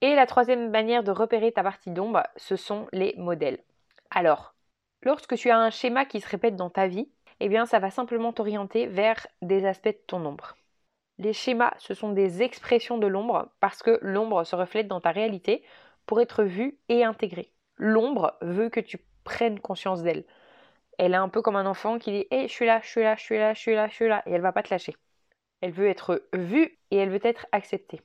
Et 0.03 0.15
la 0.15 0.25
troisième 0.25 0.69
manière 0.69 1.01
de 1.01 1.11
repérer 1.11 1.53
ta 1.53 1.63
partie 1.63 1.89
d'ombre, 1.89 2.23
ce 2.35 2.57
sont 2.57 2.87
les 2.91 3.15
modèles. 3.17 3.63
Alors, 4.11 4.53
lorsque 5.01 5.35
tu 5.37 5.49
as 5.49 5.57
un 5.57 5.69
schéma 5.69 6.03
qui 6.03 6.19
se 6.19 6.27
répète 6.27 6.57
dans 6.57 6.69
ta 6.69 6.87
vie, 6.87 7.09
eh 7.39 7.47
bien 7.47 7.65
ça 7.65 7.79
va 7.79 7.89
simplement 7.89 8.33
t'orienter 8.33 8.85
vers 8.85 9.25
des 9.41 9.65
aspects 9.65 9.87
de 9.87 10.03
ton 10.05 10.25
ombre. 10.25 10.57
Les 11.19 11.31
schémas, 11.31 11.73
ce 11.77 11.93
sont 11.93 12.11
des 12.11 12.43
expressions 12.43 12.97
de 12.97 13.07
l'ombre 13.07 13.49
parce 13.61 13.81
que 13.81 13.97
l'ombre 14.01 14.43
se 14.43 14.57
reflète 14.57 14.89
dans 14.89 14.99
ta 14.99 15.11
réalité 15.11 15.63
pour 16.05 16.19
être 16.19 16.43
vue 16.43 16.77
et 16.89 17.05
intégrée. 17.05 17.53
L'ombre 17.77 18.35
veut 18.41 18.67
que 18.67 18.81
tu 18.81 18.97
prennes 19.23 19.61
conscience 19.61 20.03
d'elle. 20.03 20.25
Elle 20.97 21.13
est 21.13 21.15
un 21.15 21.29
peu 21.29 21.41
comme 21.41 21.55
un 21.55 21.65
enfant 21.65 21.97
qui 21.97 22.11
dit 22.11 22.27
Hé, 22.29 22.49
je 22.49 22.53
suis 22.53 22.65
là, 22.65 22.81
je 22.83 22.89
suis 22.89 23.03
là, 23.03 23.15
je 23.15 23.23
suis 23.23 23.37
là, 23.37 23.53
je 23.53 23.59
suis 23.61 23.73
là, 23.73 23.87
je 23.87 23.93
suis 23.93 24.09
là, 24.09 24.21
et 24.25 24.33
elle 24.33 24.41
va 24.41 24.51
pas 24.51 24.63
te 24.63 24.69
lâcher. 24.69 24.97
Elle 25.61 25.71
veut 25.71 25.87
être 25.87 26.27
vue 26.33 26.77
et 26.91 26.97
elle 26.97 27.09
veut 27.09 27.25
être 27.25 27.47
acceptée. 27.53 28.01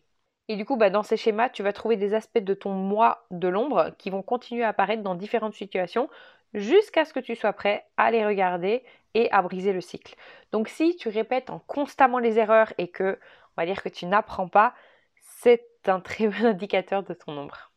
Et 0.48 0.56
du 0.56 0.64
coup, 0.64 0.76
bah, 0.76 0.90
dans 0.90 1.02
ces 1.02 1.16
schémas, 1.18 1.50
tu 1.50 1.62
vas 1.62 1.72
trouver 1.72 1.96
des 1.96 2.14
aspects 2.14 2.38
de 2.38 2.54
ton 2.54 2.72
moi 2.72 3.26
de 3.30 3.48
l'ombre 3.48 3.90
qui 3.98 4.08
vont 4.10 4.22
continuer 4.22 4.64
à 4.64 4.68
apparaître 4.68 5.02
dans 5.02 5.14
différentes 5.14 5.54
situations 5.54 6.08
jusqu'à 6.54 7.04
ce 7.04 7.12
que 7.12 7.20
tu 7.20 7.36
sois 7.36 7.52
prêt 7.52 7.86
à 7.98 8.10
les 8.10 8.26
regarder 8.26 8.82
et 9.14 9.30
à 9.30 9.42
briser 9.42 9.72
le 9.72 9.82
cycle. 9.82 10.14
Donc 10.52 10.68
si 10.68 10.96
tu 10.96 11.10
répètes 11.10 11.50
en 11.50 11.58
constamment 11.60 12.18
les 12.18 12.38
erreurs 12.38 12.72
et 12.78 12.88
que, 12.88 13.18
on 13.56 13.60
va 13.62 13.66
dire 13.66 13.82
que 13.82 13.90
tu 13.90 14.06
n'apprends 14.06 14.48
pas, 14.48 14.74
c'est 15.16 15.66
un 15.86 16.00
très 16.00 16.28
bon 16.28 16.44
indicateur 16.46 17.02
de 17.02 17.12
ton 17.12 17.36
ombre. 17.36 17.70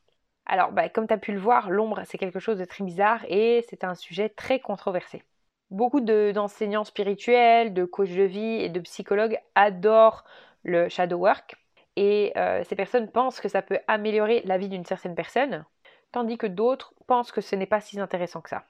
Alors, 0.45 0.71
bah, 0.71 0.89
comme 0.89 1.07
tu 1.07 1.13
as 1.13 1.17
pu 1.17 1.33
le 1.33 1.39
voir, 1.39 1.69
l'ombre, 1.69 2.01
c'est 2.05 2.17
quelque 2.17 2.39
chose 2.39 2.57
de 2.57 2.65
très 2.65 2.83
bizarre 2.83 3.23
et 3.27 3.65
c'est 3.69 3.83
un 3.83 3.95
sujet 3.95 4.29
très 4.29 4.59
controversé. 4.59 5.23
Beaucoup 5.69 6.01
d'enseignants 6.01 6.83
spirituels, 6.83 7.73
de 7.73 7.85
coachs 7.85 8.09
de 8.09 8.23
vie 8.23 8.61
et 8.61 8.69
de 8.69 8.79
psychologues 8.81 9.39
adorent 9.55 10.25
le 10.63 10.89
shadow 10.89 11.17
work 11.17 11.60
et 11.95 12.31
euh, 12.37 12.63
ces 12.63 12.75
personnes 12.75 13.11
pensent 13.11 13.41
que 13.41 13.49
ça 13.49 13.61
peut 13.61 13.79
améliorer 13.87 14.41
la 14.45 14.57
vie 14.57 14.69
d'une 14.69 14.85
certaine 14.85 15.15
personne, 15.15 15.65
tandis 16.11 16.37
que 16.37 16.47
d'autres 16.47 16.93
pensent 17.07 17.31
que 17.31 17.41
ce 17.41 17.55
n'est 17.55 17.65
pas 17.65 17.81
si 17.81 17.99
intéressant 17.99 18.41
que 18.41 18.49
ça. 18.49 18.65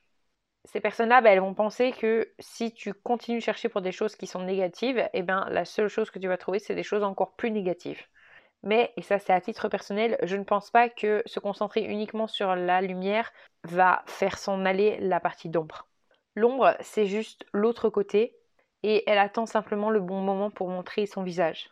Ces 0.65 0.79
personnes-là, 0.79 1.21
bah, 1.21 1.31
elles 1.31 1.39
vont 1.39 1.55
penser 1.55 1.91
que 1.91 2.31
si 2.39 2.71
tu 2.73 2.93
continues 2.93 3.39
de 3.39 3.43
chercher 3.43 3.69
pour 3.69 3.81
des 3.81 3.91
choses 3.91 4.15
qui 4.15 4.27
sont 4.27 4.43
négatives, 4.43 5.07
eh 5.13 5.23
ben, 5.23 5.47
la 5.49 5.65
seule 5.65 5.87
chose 5.87 6.11
que 6.11 6.19
tu 6.19 6.27
vas 6.27 6.37
trouver, 6.37 6.59
c'est 6.59 6.75
des 6.75 6.83
choses 6.83 7.03
encore 7.03 7.35
plus 7.35 7.51
négatives. 7.51 8.03
Mais, 8.63 8.93
et 8.95 9.01
ça 9.01 9.17
c'est 9.17 9.33
à 9.33 9.41
titre 9.41 9.69
personnel, 9.69 10.17
je 10.21 10.35
ne 10.35 10.43
pense 10.43 10.69
pas 10.69 10.87
que 10.89 11.23
se 11.25 11.39
concentrer 11.39 11.81
uniquement 11.83 12.27
sur 12.27 12.55
la 12.55 12.81
lumière 12.81 13.31
va 13.63 14.03
faire 14.05 14.37
s'en 14.37 14.65
aller 14.65 14.97
la 14.99 15.19
partie 15.19 15.49
d'ombre. 15.49 15.87
L'ombre, 16.35 16.75
c'est 16.79 17.07
juste 17.07 17.45
l'autre 17.53 17.89
côté, 17.89 18.37
et 18.83 19.03
elle 19.09 19.17
attend 19.17 19.47
simplement 19.47 19.89
le 19.89 19.99
bon 19.99 20.21
moment 20.21 20.51
pour 20.51 20.69
montrer 20.69 21.07
son 21.07 21.23
visage. 21.23 21.69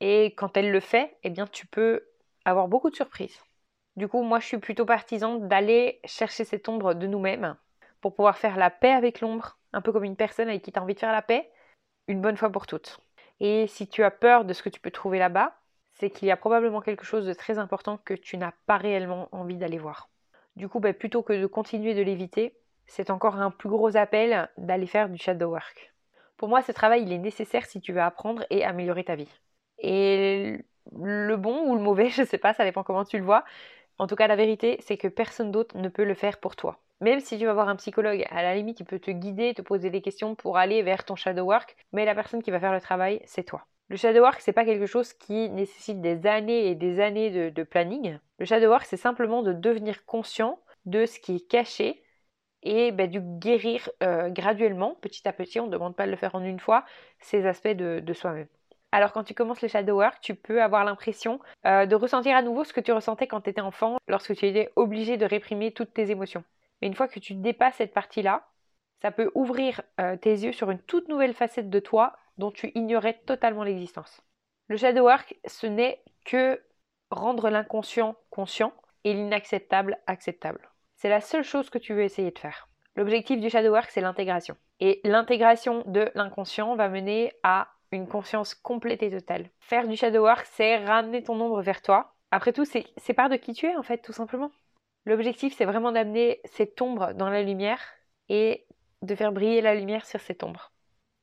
Et 0.00 0.34
quand 0.36 0.56
elle 0.56 0.70
le 0.70 0.80
fait, 0.80 1.16
eh 1.22 1.30
bien 1.30 1.46
tu 1.46 1.66
peux 1.66 2.06
avoir 2.44 2.68
beaucoup 2.68 2.90
de 2.90 2.96
surprises. 2.96 3.40
Du 3.96 4.08
coup, 4.08 4.22
moi 4.22 4.40
je 4.40 4.46
suis 4.46 4.58
plutôt 4.58 4.84
partisan 4.84 5.36
d'aller 5.36 6.00
chercher 6.04 6.44
cette 6.44 6.68
ombre 6.68 6.94
de 6.94 7.06
nous-mêmes 7.06 7.56
pour 8.00 8.14
pouvoir 8.14 8.36
faire 8.36 8.56
la 8.56 8.70
paix 8.70 8.92
avec 8.92 9.20
l'ombre, 9.20 9.58
un 9.72 9.80
peu 9.80 9.92
comme 9.92 10.04
une 10.04 10.16
personne 10.16 10.48
avec 10.48 10.62
qui 10.62 10.72
tu 10.72 10.78
as 10.78 10.82
envie 10.82 10.94
de 10.94 11.00
faire 11.00 11.12
la 11.12 11.22
paix, 11.22 11.50
une 12.08 12.20
bonne 12.20 12.36
fois 12.36 12.50
pour 12.50 12.66
toutes. 12.66 13.00
Et 13.40 13.66
si 13.66 13.88
tu 13.88 14.02
as 14.02 14.10
peur 14.10 14.44
de 14.44 14.52
ce 14.52 14.62
que 14.62 14.68
tu 14.68 14.80
peux 14.80 14.90
trouver 14.90 15.18
là-bas, 15.18 15.54
c'est 15.94 16.10
qu'il 16.10 16.28
y 16.28 16.30
a 16.30 16.36
probablement 16.36 16.80
quelque 16.80 17.04
chose 17.04 17.26
de 17.26 17.32
très 17.32 17.58
important 17.58 17.96
que 17.96 18.14
tu 18.14 18.36
n'as 18.36 18.52
pas 18.66 18.76
réellement 18.76 19.28
envie 19.32 19.56
d'aller 19.56 19.78
voir. 19.78 20.10
Du 20.56 20.68
coup, 20.68 20.80
bah, 20.80 20.92
plutôt 20.92 21.22
que 21.22 21.32
de 21.32 21.46
continuer 21.46 21.94
de 21.94 22.02
l'éviter, 22.02 22.54
c'est 22.86 23.10
encore 23.10 23.36
un 23.36 23.50
plus 23.50 23.68
gros 23.68 23.96
appel 23.96 24.48
d'aller 24.58 24.86
faire 24.86 25.08
du 25.08 25.18
shadow 25.18 25.50
work. 25.50 25.94
Pour 26.36 26.48
moi, 26.48 26.62
ce 26.62 26.72
travail, 26.72 27.02
il 27.02 27.12
est 27.12 27.18
nécessaire 27.18 27.66
si 27.66 27.80
tu 27.80 27.92
veux 27.92 28.00
apprendre 28.00 28.44
et 28.50 28.64
améliorer 28.64 29.04
ta 29.04 29.16
vie. 29.16 29.30
Et 29.78 30.58
le 30.94 31.36
bon 31.36 31.68
ou 31.68 31.74
le 31.74 31.80
mauvais, 31.80 32.08
je 32.10 32.24
sais 32.24 32.38
pas, 32.38 32.54
ça 32.54 32.64
dépend 32.64 32.82
comment 32.82 33.04
tu 33.04 33.18
le 33.18 33.24
vois. 33.24 33.44
En 33.98 34.06
tout 34.06 34.16
cas, 34.16 34.26
la 34.26 34.36
vérité, 34.36 34.78
c'est 34.80 34.96
que 34.96 35.08
personne 35.08 35.50
d'autre 35.50 35.76
ne 35.78 35.88
peut 35.88 36.04
le 36.04 36.14
faire 36.14 36.38
pour 36.38 36.56
toi. 36.56 36.80
Même 37.00 37.20
si 37.20 37.38
tu 37.38 37.46
vas 37.46 37.54
voir 37.54 37.68
un 37.68 37.76
psychologue, 37.76 38.24
à 38.30 38.42
la 38.42 38.54
limite, 38.54 38.80
il 38.80 38.84
peut 38.86 38.98
te 38.98 39.10
guider, 39.10 39.54
te 39.54 39.62
poser 39.62 39.90
des 39.90 40.00
questions 40.00 40.34
pour 40.34 40.56
aller 40.56 40.82
vers 40.82 41.04
ton 41.04 41.14
shadow 41.14 41.44
work, 41.44 41.76
mais 41.92 42.04
la 42.04 42.14
personne 42.14 42.42
qui 42.42 42.50
va 42.50 42.60
faire 42.60 42.72
le 42.72 42.80
travail, 42.80 43.20
c'est 43.26 43.44
toi. 43.44 43.66
Le 43.88 43.96
shadow 43.96 44.20
work, 44.20 44.40
c'est 44.40 44.52
pas 44.52 44.64
quelque 44.64 44.86
chose 44.86 45.12
qui 45.12 45.48
nécessite 45.50 46.00
des 46.00 46.26
années 46.26 46.68
et 46.68 46.74
des 46.74 47.00
années 47.00 47.50
de, 47.50 47.62
planning. 47.62 48.18
Le 48.38 48.44
shadow 48.46 48.68
work, 48.68 48.84
c'est 48.84 48.96
simplement 48.96 49.42
de 49.42 49.52
devenir 49.52 50.04
conscient 50.06 50.58
de 50.86 51.06
ce 51.06 51.20
qui 51.20 51.36
est 51.36 51.48
caché 51.48 52.02
et 52.62 52.92
ben, 52.92 53.08
du 53.08 53.20
guérir 53.20 53.88
euh, 54.02 54.30
graduellement, 54.30 54.96
petit 55.00 55.26
à 55.28 55.32
petit. 55.32 55.60
On 55.60 55.66
ne 55.66 55.72
demande 55.72 55.96
pas 55.96 56.06
de 56.06 56.10
le 56.10 56.16
faire 56.16 56.34
en 56.34 56.42
une 56.42 56.58
fois, 56.60 56.84
ces 57.20 57.46
aspects 57.46 57.68
de 57.68 58.12
soi-même. 58.12 58.48
Alors 58.96 59.12
quand 59.12 59.24
tu 59.24 59.34
commences 59.34 59.60
le 59.60 59.68
shadow 59.68 59.96
work, 59.96 60.22
tu 60.22 60.34
peux 60.34 60.62
avoir 60.62 60.82
l'impression 60.82 61.38
euh, 61.66 61.84
de 61.84 61.94
ressentir 61.94 62.34
à 62.34 62.40
nouveau 62.40 62.64
ce 62.64 62.72
que 62.72 62.80
tu 62.80 62.92
ressentais 62.92 63.26
quand 63.26 63.42
tu 63.42 63.50
étais 63.50 63.60
enfant, 63.60 63.98
lorsque 64.08 64.34
tu 64.34 64.46
étais 64.46 64.72
obligé 64.74 65.18
de 65.18 65.26
réprimer 65.26 65.70
toutes 65.70 65.92
tes 65.92 66.10
émotions. 66.10 66.44
Mais 66.80 66.88
une 66.88 66.94
fois 66.94 67.06
que 67.06 67.20
tu 67.20 67.34
dépasses 67.34 67.74
cette 67.74 67.92
partie-là, 67.92 68.48
ça 69.02 69.10
peut 69.10 69.30
ouvrir 69.34 69.82
euh, 70.00 70.16
tes 70.16 70.30
yeux 70.30 70.52
sur 70.52 70.70
une 70.70 70.78
toute 70.78 71.10
nouvelle 71.10 71.34
facette 71.34 71.68
de 71.68 71.78
toi 71.78 72.16
dont 72.38 72.50
tu 72.50 72.72
ignorais 72.74 73.20
totalement 73.26 73.64
l'existence. 73.64 74.22
Le 74.68 74.78
shadow 74.78 75.02
work, 75.02 75.36
ce 75.44 75.66
n'est 75.66 76.02
que 76.24 76.62
rendre 77.10 77.50
l'inconscient 77.50 78.16
conscient 78.30 78.72
et 79.04 79.12
l'inacceptable 79.12 79.98
acceptable. 80.06 80.70
C'est 80.94 81.10
la 81.10 81.20
seule 81.20 81.44
chose 81.44 81.68
que 81.68 81.76
tu 81.76 81.92
veux 81.92 82.02
essayer 82.02 82.30
de 82.30 82.38
faire. 82.38 82.66
L'objectif 82.94 83.42
du 83.42 83.50
shadow 83.50 83.72
work, 83.72 83.90
c'est 83.90 84.00
l'intégration. 84.00 84.56
Et 84.80 85.02
l'intégration 85.04 85.82
de 85.84 86.10
l'inconscient 86.14 86.76
va 86.76 86.88
mener 86.88 87.34
à 87.42 87.68
une 87.96 88.08
conscience 88.08 88.54
complète 88.54 89.02
et 89.02 89.10
totale. 89.10 89.50
Faire 89.60 89.88
du 89.88 89.96
shadow 89.96 90.22
work, 90.22 90.46
c'est 90.52 90.84
ramener 90.84 91.22
ton 91.22 91.40
ombre 91.40 91.60
vers 91.62 91.82
toi. 91.82 92.14
Après 92.30 92.52
tout, 92.52 92.64
c'est 92.64 93.14
part 93.14 93.28
de 93.28 93.36
qui 93.36 93.52
tu 93.52 93.66
es 93.66 93.76
en 93.76 93.82
fait, 93.82 93.98
tout 93.98 94.12
simplement. 94.12 94.50
L'objectif, 95.04 95.54
c'est 95.56 95.64
vraiment 95.64 95.92
d'amener 95.92 96.40
cette 96.44 96.80
ombre 96.82 97.12
dans 97.14 97.30
la 97.30 97.42
lumière 97.42 97.80
et 98.28 98.66
de 99.02 99.14
faire 99.14 99.32
briller 99.32 99.60
la 99.60 99.74
lumière 99.74 100.04
sur 100.06 100.20
cette 100.20 100.42
ombre. 100.42 100.72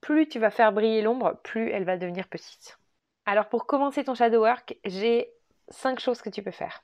Plus 0.01 0.27
tu 0.27 0.39
vas 0.39 0.50
faire 0.50 0.72
briller 0.74 1.01
l'ombre, 1.01 1.39
plus 1.44 1.70
elle 1.70 1.86
va 1.86 1.98
devenir 1.98 2.27
petite. 2.27 2.77
Alors 3.25 3.48
pour 3.48 3.65
commencer 3.65 4.03
ton 4.03 4.15
shadow 4.15 4.42
work, 4.42 4.77
j'ai 4.86 5.34
cinq 5.70 6.00
choses 6.00 6.22
que 6.22 6.30
tu 6.30 6.44
peux 6.44 6.51
faire. 6.51 6.84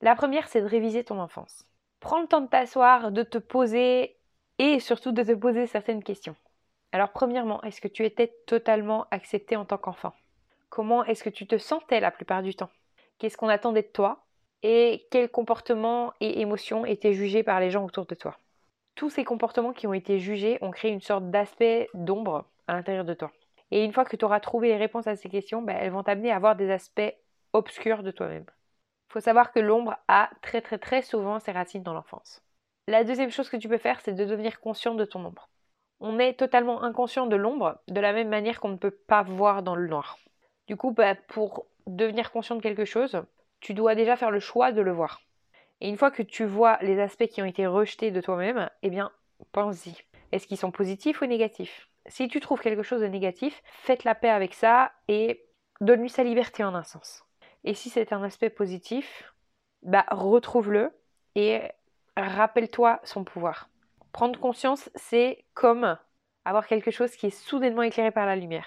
La 0.00 0.14
première, 0.14 0.48
c'est 0.48 0.60
de 0.60 0.66
réviser 0.66 1.04
ton 1.04 1.18
enfance. 1.18 1.66
Prends 2.00 2.20
le 2.20 2.26
temps 2.26 2.40
de 2.40 2.48
t'asseoir, 2.48 3.12
de 3.12 3.22
te 3.22 3.38
poser 3.38 4.16
et 4.58 4.80
surtout 4.80 5.12
de 5.12 5.22
te 5.22 5.32
poser 5.32 5.66
certaines 5.66 6.02
questions. 6.02 6.36
Alors 6.92 7.12
premièrement, 7.12 7.62
est-ce 7.62 7.80
que 7.80 7.88
tu 7.88 8.04
étais 8.04 8.34
totalement 8.46 9.06
accepté 9.10 9.56
en 9.56 9.64
tant 9.64 9.78
qu'enfant? 9.78 10.12
Comment 10.70 11.04
est-ce 11.04 11.22
que 11.22 11.30
tu 11.30 11.46
te 11.46 11.58
sentais 11.58 12.00
la 12.00 12.10
plupart 12.10 12.42
du 12.42 12.54
temps? 12.54 12.70
Qu'est-ce 13.18 13.36
qu'on 13.36 13.48
attendait 13.48 13.82
de 13.82 13.88
toi? 13.88 14.24
Et 14.62 15.06
quels 15.10 15.30
comportements 15.30 16.12
et 16.20 16.40
émotions 16.40 16.84
étaient 16.84 17.12
jugés 17.12 17.42
par 17.42 17.60
les 17.60 17.70
gens 17.70 17.84
autour 17.84 18.06
de 18.06 18.14
toi? 18.14 18.36
Tous 18.96 19.10
ces 19.10 19.24
comportements 19.24 19.72
qui 19.72 19.86
ont 19.86 19.94
été 19.94 20.18
jugés 20.18 20.58
ont 20.62 20.70
créé 20.70 20.90
une 20.90 21.00
sorte 21.00 21.30
d'aspect 21.30 21.88
d'ombre 21.94 22.46
à 22.66 22.74
l'intérieur 22.74 23.04
de 23.04 23.14
toi. 23.14 23.30
Et 23.70 23.84
une 23.84 23.92
fois 23.92 24.04
que 24.04 24.16
tu 24.16 24.24
auras 24.24 24.40
trouvé 24.40 24.68
les 24.68 24.76
réponses 24.76 25.06
à 25.06 25.16
ces 25.16 25.28
questions, 25.28 25.62
ben, 25.62 25.76
elles 25.76 25.92
vont 25.92 26.02
t'amener 26.02 26.32
à 26.32 26.38
voir 26.38 26.56
des 26.56 26.70
aspects 26.70 27.14
obscurs 27.52 28.02
de 28.02 28.10
toi-même. 28.10 28.46
Il 29.08 29.12
faut 29.12 29.20
savoir 29.20 29.52
que 29.52 29.60
l'ombre 29.60 29.96
a 30.08 30.30
très 30.40 30.60
très 30.60 30.78
très 30.78 31.02
souvent 31.02 31.40
ses 31.40 31.52
racines 31.52 31.82
dans 31.82 31.94
l'enfance. 31.94 32.42
La 32.88 33.04
deuxième 33.04 33.30
chose 33.30 33.48
que 33.48 33.56
tu 33.56 33.68
peux 33.68 33.78
faire, 33.78 34.00
c'est 34.00 34.14
de 34.14 34.24
devenir 34.24 34.60
conscient 34.60 34.94
de 34.94 35.04
ton 35.04 35.24
ombre. 35.24 35.49
On 36.00 36.18
est 36.18 36.32
totalement 36.32 36.82
inconscient 36.82 37.26
de 37.26 37.36
l'ombre, 37.36 37.78
de 37.88 38.00
la 38.00 38.12
même 38.12 38.28
manière 38.28 38.58
qu'on 38.58 38.70
ne 38.70 38.76
peut 38.76 38.90
pas 38.90 39.22
voir 39.22 39.62
dans 39.62 39.74
le 39.74 39.86
noir. 39.86 40.18
Du 40.66 40.76
coup, 40.76 40.92
ben, 40.92 41.16
pour 41.28 41.66
devenir 41.86 42.32
conscient 42.32 42.56
de 42.56 42.62
quelque 42.62 42.86
chose, 42.86 43.22
tu 43.60 43.74
dois 43.74 43.94
déjà 43.94 44.16
faire 44.16 44.30
le 44.30 44.40
choix 44.40 44.72
de 44.72 44.80
le 44.80 44.92
voir. 44.92 45.20
Et 45.80 45.88
une 45.88 45.98
fois 45.98 46.10
que 46.10 46.22
tu 46.22 46.44
vois 46.44 46.78
les 46.80 46.98
aspects 47.00 47.26
qui 47.26 47.42
ont 47.42 47.46
été 47.46 47.66
rejetés 47.66 48.10
de 48.10 48.20
toi-même, 48.20 48.70
eh 48.82 48.90
bien, 48.90 49.12
pense-y. 49.52 49.94
Est-ce 50.32 50.46
qu'ils 50.46 50.56
sont 50.56 50.70
positifs 50.70 51.20
ou 51.20 51.26
négatifs? 51.26 51.88
Si 52.06 52.28
tu 52.28 52.40
trouves 52.40 52.60
quelque 52.60 52.82
chose 52.82 53.02
de 53.02 53.06
négatif, 53.06 53.62
faites 53.64 54.04
la 54.04 54.14
paix 54.14 54.30
avec 54.30 54.54
ça 54.54 54.92
et 55.08 55.44
donne-lui 55.80 56.08
sa 56.08 56.24
liberté 56.24 56.64
en 56.64 56.74
un 56.74 56.82
sens. 56.82 57.24
Et 57.64 57.74
si 57.74 57.90
c'est 57.90 58.12
un 58.12 58.22
aspect 58.22 58.50
positif, 58.50 59.34
bah 59.82 60.06
retrouve-le 60.10 60.92
et 61.34 61.60
rappelle-toi 62.16 63.00
son 63.04 63.24
pouvoir. 63.24 63.68
Prendre 64.12 64.38
conscience, 64.40 64.90
c'est 64.94 65.44
comme 65.54 65.96
avoir 66.44 66.66
quelque 66.66 66.90
chose 66.90 67.12
qui 67.12 67.26
est 67.26 67.30
soudainement 67.30 67.82
éclairé 67.82 68.10
par 68.10 68.26
la 68.26 68.36
lumière. 68.36 68.66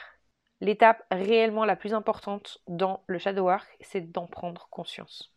L'étape 0.61 1.03
réellement 1.11 1.65
la 1.65 1.75
plus 1.75 1.93
importante 1.93 2.61
dans 2.67 3.03
le 3.07 3.17
shadow 3.17 3.43
work, 3.43 3.67
c'est 3.81 4.11
d'en 4.11 4.27
prendre 4.27 4.67
conscience. 4.69 5.33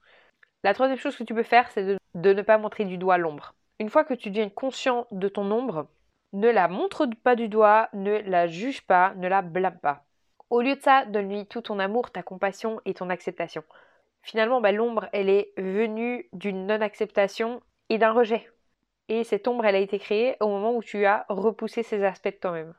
La 0.63 0.75
troisième 0.75 0.99
chose 0.99 1.17
que 1.17 1.25
tu 1.25 1.35
peux 1.35 1.43
faire, 1.43 1.71
c'est 1.71 1.97
de, 2.15 2.33
ne 2.33 2.43
pas 2.43 2.59
montrer 2.59 2.85
du 2.85 2.99
doigt 2.99 3.19
l'ombre. 3.19 3.55
Une 3.79 3.91
fois 3.91 4.05
que 4.05 4.15
tu 4.15 4.31
deviens 4.31 4.49
conscient 4.49 5.07
de 5.11 5.29
ton 5.29 5.51
ombre, 5.51 5.89
ne 6.33 6.49
la 6.49 6.69
montre 6.69 7.07
pas 7.23 7.35
du 7.35 7.49
doigt, 7.49 7.89
ne 7.93 8.19
la 8.19 8.47
juge 8.47 8.83
pas, 8.83 9.15
ne 9.17 9.29
la 9.29 9.43
blâme 9.43 9.79
pas. 9.81 10.05
Au 10.51 10.61
lieu 10.61 10.77
de 10.77 10.81
ça, 10.81 11.05
donne-lui 11.07 11.47
tout 11.47 11.61
ton 11.61 11.79
amour, 11.79 12.11
ta 12.11 12.23
compassion 12.23 12.81
et 12.85 12.95
ton 12.95 13.11
acceptation. 13.11 13.65
Finalement, 14.23 14.61
bah, 14.61 14.73
l'ombre, 14.73 15.09
elle 15.13 15.29
est 15.29 15.53
venue 15.57 16.29
d'une 16.33 16.67
non-acceptation 16.67 17.61
et 17.89 17.99
d'un 17.99 18.13
rejet. 18.13 18.49
Et 19.09 19.25
cette 19.25 19.47
ombre, 19.49 19.65
elle 19.65 19.77
a 19.77 19.81
été 19.81 19.99
créée 19.99 20.37
au 20.41 20.49
moment 20.49 20.75
où 20.75 20.83
tu 20.83 21.05
as 21.05 21.27
repoussé 21.29 21.83
ces 21.83 22.05
aspects 22.05 22.29
de 22.29 22.41
toi-même. 22.41 22.75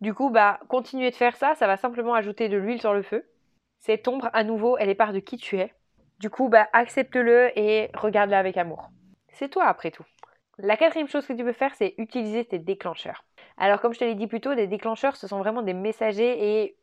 Du 0.00 0.14
coup, 0.14 0.30
bah, 0.30 0.60
continuer 0.68 1.10
de 1.10 1.16
faire 1.16 1.36
ça, 1.36 1.54
ça 1.54 1.66
va 1.66 1.76
simplement 1.76 2.14
ajouter 2.14 2.48
de 2.48 2.56
l'huile 2.56 2.80
sur 2.80 2.94
le 2.94 3.02
feu. 3.02 3.28
Cette 3.78 4.06
ombre, 4.08 4.30
à 4.32 4.44
nouveau, 4.44 4.76
elle 4.78 4.88
est 4.88 4.94
part 4.94 5.12
de 5.12 5.20
qui 5.20 5.36
tu 5.36 5.58
es. 5.58 5.72
Du 6.18 6.30
coup, 6.30 6.48
bah, 6.48 6.68
accepte-le 6.72 7.56
et 7.58 7.90
regarde-la 7.94 8.38
avec 8.38 8.56
amour. 8.56 8.90
C'est 9.28 9.48
toi 9.48 9.66
après 9.66 9.90
tout. 9.90 10.04
La 10.58 10.76
quatrième 10.76 11.08
chose 11.08 11.26
que 11.26 11.32
tu 11.32 11.44
peux 11.44 11.52
faire, 11.52 11.74
c'est 11.76 11.94
utiliser 11.98 12.44
tes 12.44 12.58
déclencheurs. 12.58 13.24
Alors 13.56 13.80
comme 13.80 13.94
je 13.94 14.00
te 14.00 14.04
l'ai 14.04 14.16
dit 14.16 14.26
plus 14.26 14.40
tôt, 14.40 14.54
des 14.56 14.66
déclencheurs, 14.66 15.16
ce 15.16 15.28
sont 15.28 15.38
vraiment 15.38 15.62
des 15.62 15.74
messagers 15.74 16.62
et 16.62 16.76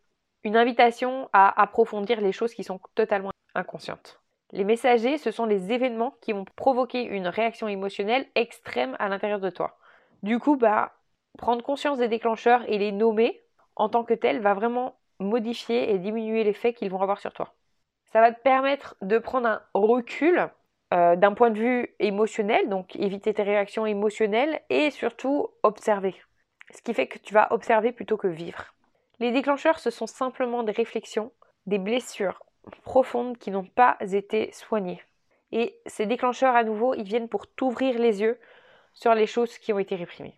une 0.44 0.56
invitation 0.56 1.30
à 1.34 1.62
approfondir 1.62 2.22
les 2.22 2.32
choses 2.32 2.54
qui 2.54 2.64
sont 2.64 2.80
totalement 2.96 3.32
inconscientes. 3.54 4.22
Les 4.52 4.64
messagers, 4.64 5.18
ce 5.18 5.32
sont 5.32 5.46
les 5.46 5.72
événements 5.72 6.16
qui 6.22 6.32
vont 6.32 6.46
provoquer 6.56 7.04
une 7.04 7.28
réaction 7.28 7.68
émotionnelle 7.68 8.28
extrême 8.36 8.96
à 9.00 9.10
l'intérieur 9.10 9.40
de 9.40 9.50
toi. 9.50 9.78
Du 10.24 10.40
coup, 10.40 10.56
bah, 10.56 10.94
prendre 11.38 11.64
conscience 11.64 11.98
des 11.98 12.08
déclencheurs 12.08 12.64
et 12.70 12.78
les 12.78 12.92
nommer 12.92 13.42
en 13.76 13.90
tant 13.90 14.04
que 14.04 14.14
tels 14.14 14.42
va 14.42 14.54
vraiment 14.54 14.98
modifier 15.20 15.92
et 15.92 15.98
diminuer 15.98 16.44
l'effet 16.44 16.74
qu'ils 16.74 16.90
vont 16.90 17.02
avoir 17.02 17.20
sur 17.20 17.34
toi. 17.34 17.54
Ça 18.12 18.22
va 18.22 18.32
te 18.32 18.42
permettre 18.42 18.96
de 19.02 19.18
prendre 19.18 19.48
un 19.48 19.62
recul 19.74 20.50
euh, 20.94 21.16
d'un 21.16 21.34
point 21.34 21.50
de 21.50 21.60
vue 21.60 21.96
émotionnel, 22.00 22.70
donc 22.70 22.96
éviter 22.96 23.34
tes 23.34 23.44
réactions 23.44 23.86
émotionnelles 23.86 24.62
et 24.70 24.92
surtout 24.92 25.50
observer. 25.64 26.16
Ce 26.74 26.82
qui 26.82 26.94
fait 26.94 27.08
que 27.08 27.20
tu 27.20 27.34
vas 27.34 27.52
observer 27.52 27.92
plutôt 27.92 28.18
que 28.18 28.28
vivre. 28.28 28.74
Les 29.20 29.32
déclencheurs, 29.32 29.80
ce 29.80 29.90
sont 29.90 30.08
simplement 30.08 30.64
des 30.64 30.72
réflexions, 30.72 31.32
des 31.66 31.80
blessures 31.80 32.45
profondes 32.84 33.38
qui 33.38 33.52
n'ont 33.52 33.66
pas 33.66 33.98
été 34.02 34.52
soignées. 34.52 35.02
Et 35.52 35.80
ces 35.86 36.06
déclencheurs, 36.06 36.56
à 36.56 36.64
nouveau, 36.64 36.94
ils 36.96 37.04
viennent 37.04 37.30
pour 37.30 37.48
t'ouvrir 37.48 37.98
les 38.00 38.22
yeux 38.22 38.40
sur 38.94 39.14
les 39.14 39.28
choses 39.28 39.58
qui 39.58 39.74
ont 39.74 39.80
été 39.80 39.96
réprimées. 39.96 40.38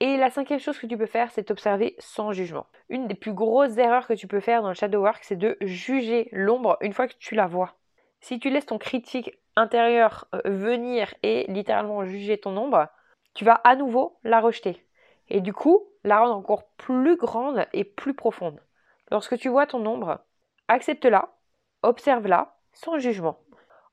Et 0.00 0.16
la 0.16 0.30
cinquième 0.30 0.60
chose 0.60 0.78
que 0.78 0.86
tu 0.86 0.98
peux 0.98 1.06
faire, 1.06 1.30
c'est 1.30 1.50
observer 1.50 1.96
sans 1.98 2.32
jugement. 2.32 2.66
Une 2.88 3.06
des 3.06 3.14
plus 3.14 3.32
grosses 3.32 3.78
erreurs 3.78 4.06
que 4.06 4.12
tu 4.12 4.26
peux 4.26 4.40
faire 4.40 4.60
dans 4.60 4.68
le 4.68 4.74
shadow 4.74 5.00
work, 5.00 5.24
c'est 5.24 5.36
de 5.36 5.56
juger 5.62 6.28
l'ombre 6.32 6.76
une 6.82 6.92
fois 6.92 7.08
que 7.08 7.14
tu 7.18 7.34
la 7.34 7.46
vois. 7.46 7.74
Si 8.20 8.38
tu 8.38 8.50
laisses 8.50 8.66
ton 8.66 8.78
critique 8.78 9.30
intérieur 9.56 10.26
euh, 10.34 10.40
venir 10.44 11.14
et 11.22 11.46
littéralement 11.48 12.04
juger 12.04 12.38
ton 12.38 12.56
ombre, 12.56 12.88
tu 13.34 13.44
vas 13.44 13.54
à 13.54 13.74
nouveau 13.74 14.18
la 14.22 14.40
rejeter. 14.40 14.84
Et 15.28 15.40
du 15.40 15.52
coup, 15.52 15.84
la 16.04 16.18
rendre 16.18 16.36
encore 16.36 16.68
plus 16.76 17.16
grande 17.16 17.66
et 17.72 17.84
plus 17.84 18.14
profonde. 18.14 18.60
Lorsque 19.10 19.38
tu 19.38 19.48
vois 19.48 19.66
ton 19.66 19.84
ombre, 19.86 20.20
accepte-la, 20.68 21.35
observe-la 21.86 22.56
sans 22.72 22.98
jugement. 22.98 23.38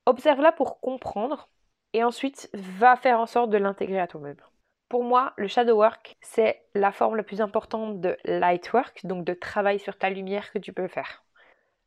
Observe-la 0.05 0.51
pour 0.51 0.79
comprendre 0.81 1.47
et 1.93 2.03
ensuite 2.03 2.49
va 2.53 2.95
faire 2.95 3.19
en 3.19 3.27
sorte 3.27 3.51
de 3.51 3.57
l'intégrer 3.57 3.99
à 3.99 4.07
toi-même. 4.07 4.41
Pour 4.89 5.03
moi, 5.03 5.33
le 5.37 5.47
shadow 5.47 5.77
work, 5.77 6.17
c'est 6.21 6.65
la 6.73 6.91
forme 6.91 7.15
la 7.15 7.23
plus 7.23 7.39
importante 7.39 8.01
de 8.01 8.17
light 8.25 8.73
work, 8.73 9.05
donc 9.05 9.23
de 9.23 9.33
travail 9.33 9.79
sur 9.79 9.97
ta 9.97 10.09
lumière 10.09 10.51
que 10.51 10.59
tu 10.59 10.73
peux 10.73 10.87
faire. 10.87 11.23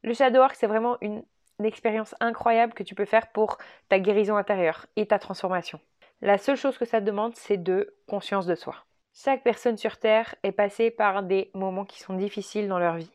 Le 0.03 0.15
shadow 0.15 0.39
work, 0.39 0.55
c'est 0.55 0.67
vraiment 0.67 0.97
une 1.01 1.25
expérience 1.63 2.15
incroyable 2.21 2.73
que 2.73 2.83
tu 2.83 2.95
peux 2.95 3.05
faire 3.05 3.31
pour 3.33 3.59
ta 3.89 3.99
guérison 3.99 4.37
intérieure 4.37 4.87
et 4.97 5.07
ta 5.07 5.19
transformation. 5.19 5.81
La 6.23 6.39
seule 6.39 6.57
chose 6.57 6.79
que 6.79 6.85
ça 6.85 7.01
demande, 7.01 7.35
c'est 7.35 7.63
de 7.63 7.95
conscience 8.07 8.47
de 8.47 8.55
soi. 8.55 8.77
Chaque 9.13 9.43
personne 9.43 9.77
sur 9.77 9.99
Terre 9.99 10.35
est 10.43 10.53
passée 10.53 10.91
par 10.91 11.23
des 11.23 11.51
moments 11.55 11.85
qui 11.85 12.01
sont 12.01 12.15
difficiles 12.15 12.69
dans 12.69 12.79
leur 12.79 12.97
vie. 12.97 13.13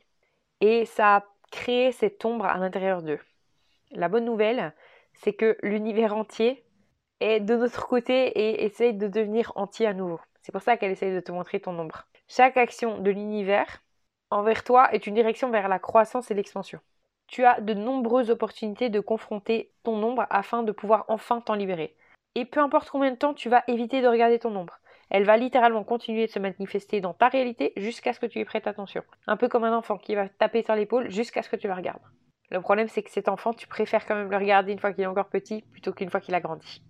Et 0.60 0.86
ça 0.86 1.18
a 1.18 1.26
créé 1.52 1.92
cette 1.92 2.24
ombre 2.26 2.46
à 2.46 2.58
l'intérieur 2.58 3.04
d'eux. 3.04 3.20
La 3.92 4.10
bonne 4.10 4.26
nouvelle, 4.26 4.74
c'est 5.14 5.34
que 5.34 5.58
l'univers 5.62 6.16
entier 6.16 6.64
est 7.20 7.40
de 7.40 7.56
notre 7.56 7.88
côté 7.88 8.28
et 8.28 8.66
essaye 8.66 8.94
de 8.94 9.08
devenir 9.08 9.52
entier 9.56 9.86
à 9.86 9.94
nouveau. 9.94 10.20
C'est 10.42 10.52
pour 10.52 10.62
ça 10.62 10.78
qu'elle 10.78 10.92
essaye 10.92 11.14
de 11.14 11.20
te 11.20 11.32
montrer 11.32 11.60
ton 11.60 11.78
ombre. 11.78 12.08
Chaque 12.28 12.58
action 12.58 12.98
de 12.98 13.12
l'univers 13.12 13.84
envers 14.30 14.64
toi 14.64 14.92
est 14.94 15.06
une 15.06 15.14
direction 15.14 15.52
vers 15.52 15.68
la 15.68 15.78
croissance 15.78 16.32
et 16.32 16.34
l'expansion 16.34 16.80
tu 17.32 17.46
as 17.46 17.62
de 17.62 17.74
nombreuses 17.74 18.30
opportunités 18.30 18.90
de 18.90 19.00
confronter 19.00 19.72
ton 19.84 20.04
ombre 20.04 20.28
afin 20.30 20.64
de 20.64 20.74
pouvoir 20.74 21.06
enfin 21.08 21.40
t'en 21.40 21.56
libérer. 21.56 21.96
Et 22.36 22.46
peu 22.46 22.60
importe 22.60 22.90
combien 22.90 23.12
de 23.12 23.16
temps 23.16 23.34
tu 23.34 23.48
vas 23.48 23.64
éviter 23.68 24.02
de 24.02 24.08
regarder 24.08 24.38
ton 24.38 24.54
ombre, 24.56 24.80
elle 25.12 25.26
va 25.26 25.36
littéralement 25.36 25.84
continuer 25.84 26.26
de 26.26 26.32
se 26.32 26.39
manifester 26.39 27.02
dans 27.02 27.13
ta 27.13 27.28
réalité 27.28 27.74
jusqu'à 27.76 28.13
ce 28.13 28.19
que 28.21 28.26
tu 28.26 28.39
y 28.39 28.45
prêtes 28.45 28.65
attention. 28.65 29.04
Un 29.28 29.36
peu 29.36 29.50
comme 29.50 29.65
un 29.65 29.78
enfant 29.78 29.97
qui 29.97 30.15
va 30.15 30.30
taper 30.30 30.63
sur 30.63 30.74
l'épaule 30.74 31.12
jusqu'à 31.12 31.43
ce 31.43 31.50
que 31.50 31.58
tu 31.58 31.67
le 31.67 31.74
regardes. 31.74 32.02
Le 32.50 32.62
problème 32.62 32.88
c'est 32.88 33.04
que 33.04 33.12
cet 33.12 33.28
enfant, 33.28 33.54
tu 33.54 33.67
préfères 33.67 34.06
quand 34.06 34.15
même 34.15 34.32
le 34.32 34.38
regarder 34.38 34.71
une 34.71 34.80
fois 34.80 34.93
qu'il 34.93 35.04
est 35.04 35.08
encore 35.08 35.28
petit 35.28 35.63
plutôt 35.74 35.91
qu'une 35.91 36.10
fois 36.10 36.21
qu'il 36.21 36.34
a 36.34 36.39
grandi. 36.39 36.82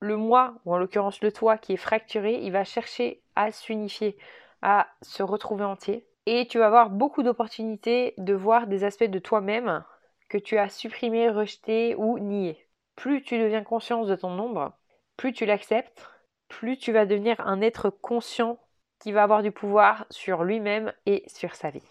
Le 0.00 0.16
moi, 0.16 0.54
ou 0.64 0.74
en 0.74 0.78
l'occurrence 0.78 1.22
le 1.22 1.30
toi 1.30 1.56
qui 1.56 1.72
est 1.72 1.76
fracturé, 1.76 2.40
il 2.42 2.50
va 2.50 2.64
chercher 2.64 3.22
à 3.36 3.52
s'unifier, 3.52 4.18
à 4.60 4.88
se 5.02 5.22
retrouver 5.22 5.64
entier, 5.64 6.04
et 6.26 6.46
tu 6.46 6.58
vas 6.58 6.66
avoir 6.66 6.90
beaucoup 6.90 7.22
d'opportunités 7.22 8.14
de 8.18 8.34
voir 8.34 8.66
des 8.66 8.82
aspects 8.82 9.04
de 9.04 9.18
toi-même 9.20 9.84
que 10.28 10.38
tu 10.38 10.58
as 10.58 10.68
supprimés, 10.68 11.30
rejetés 11.30 11.94
ou 11.96 12.18
niés. 12.18 12.68
Plus 12.96 13.22
tu 13.22 13.38
deviens 13.38 13.62
conscience 13.62 14.08
de 14.08 14.16
ton 14.16 14.36
ombre, 14.38 14.76
plus 15.16 15.32
tu 15.32 15.46
l'acceptes, 15.46 16.10
plus 16.48 16.76
tu 16.78 16.92
vas 16.92 17.06
devenir 17.06 17.40
un 17.40 17.60
être 17.60 17.90
conscient 17.90 18.58
qui 19.00 19.12
va 19.12 19.22
avoir 19.22 19.42
du 19.42 19.52
pouvoir 19.52 20.06
sur 20.10 20.44
lui-même 20.44 20.92
et 21.06 21.22
sur 21.26 21.54
sa 21.54 21.70
vie. 21.70 21.82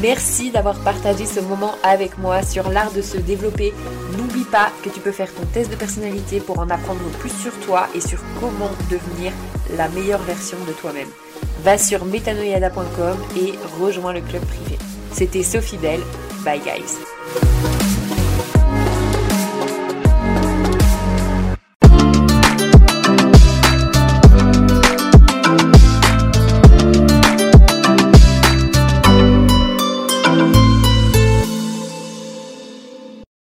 Merci 0.00 0.52
d'avoir 0.52 0.78
partagé 0.84 1.26
ce 1.26 1.40
moment 1.40 1.72
avec 1.82 2.18
moi 2.18 2.42
sur 2.42 2.70
l'art 2.70 2.92
de 2.92 3.02
se 3.02 3.18
développer. 3.18 3.74
N'oublie 4.16 4.44
pas 4.44 4.70
que 4.84 4.90
tu 4.90 5.00
peux 5.00 5.10
faire 5.10 5.32
ton 5.34 5.44
test 5.46 5.70
de 5.70 5.76
personnalité 5.76 6.38
pour 6.40 6.60
en 6.60 6.70
apprendre 6.70 7.00
plus 7.18 7.36
sur 7.42 7.52
toi 7.60 7.88
et 7.94 8.00
sur 8.00 8.20
comment 8.40 8.70
devenir 8.90 9.32
la 9.76 9.88
meilleure 9.88 10.22
version 10.22 10.58
de 10.68 10.72
toi-même. 10.72 11.08
Va 11.62 11.78
sur 11.78 12.04
metanoyada.com 12.04 13.18
et 13.42 13.52
rejoins 13.80 14.12
le 14.12 14.20
club 14.20 14.44
privé. 14.46 14.78
C'était 15.12 15.42
Sophie 15.42 15.78
Bell. 15.78 16.00
Bye 16.44 16.60
guys. 16.60 17.77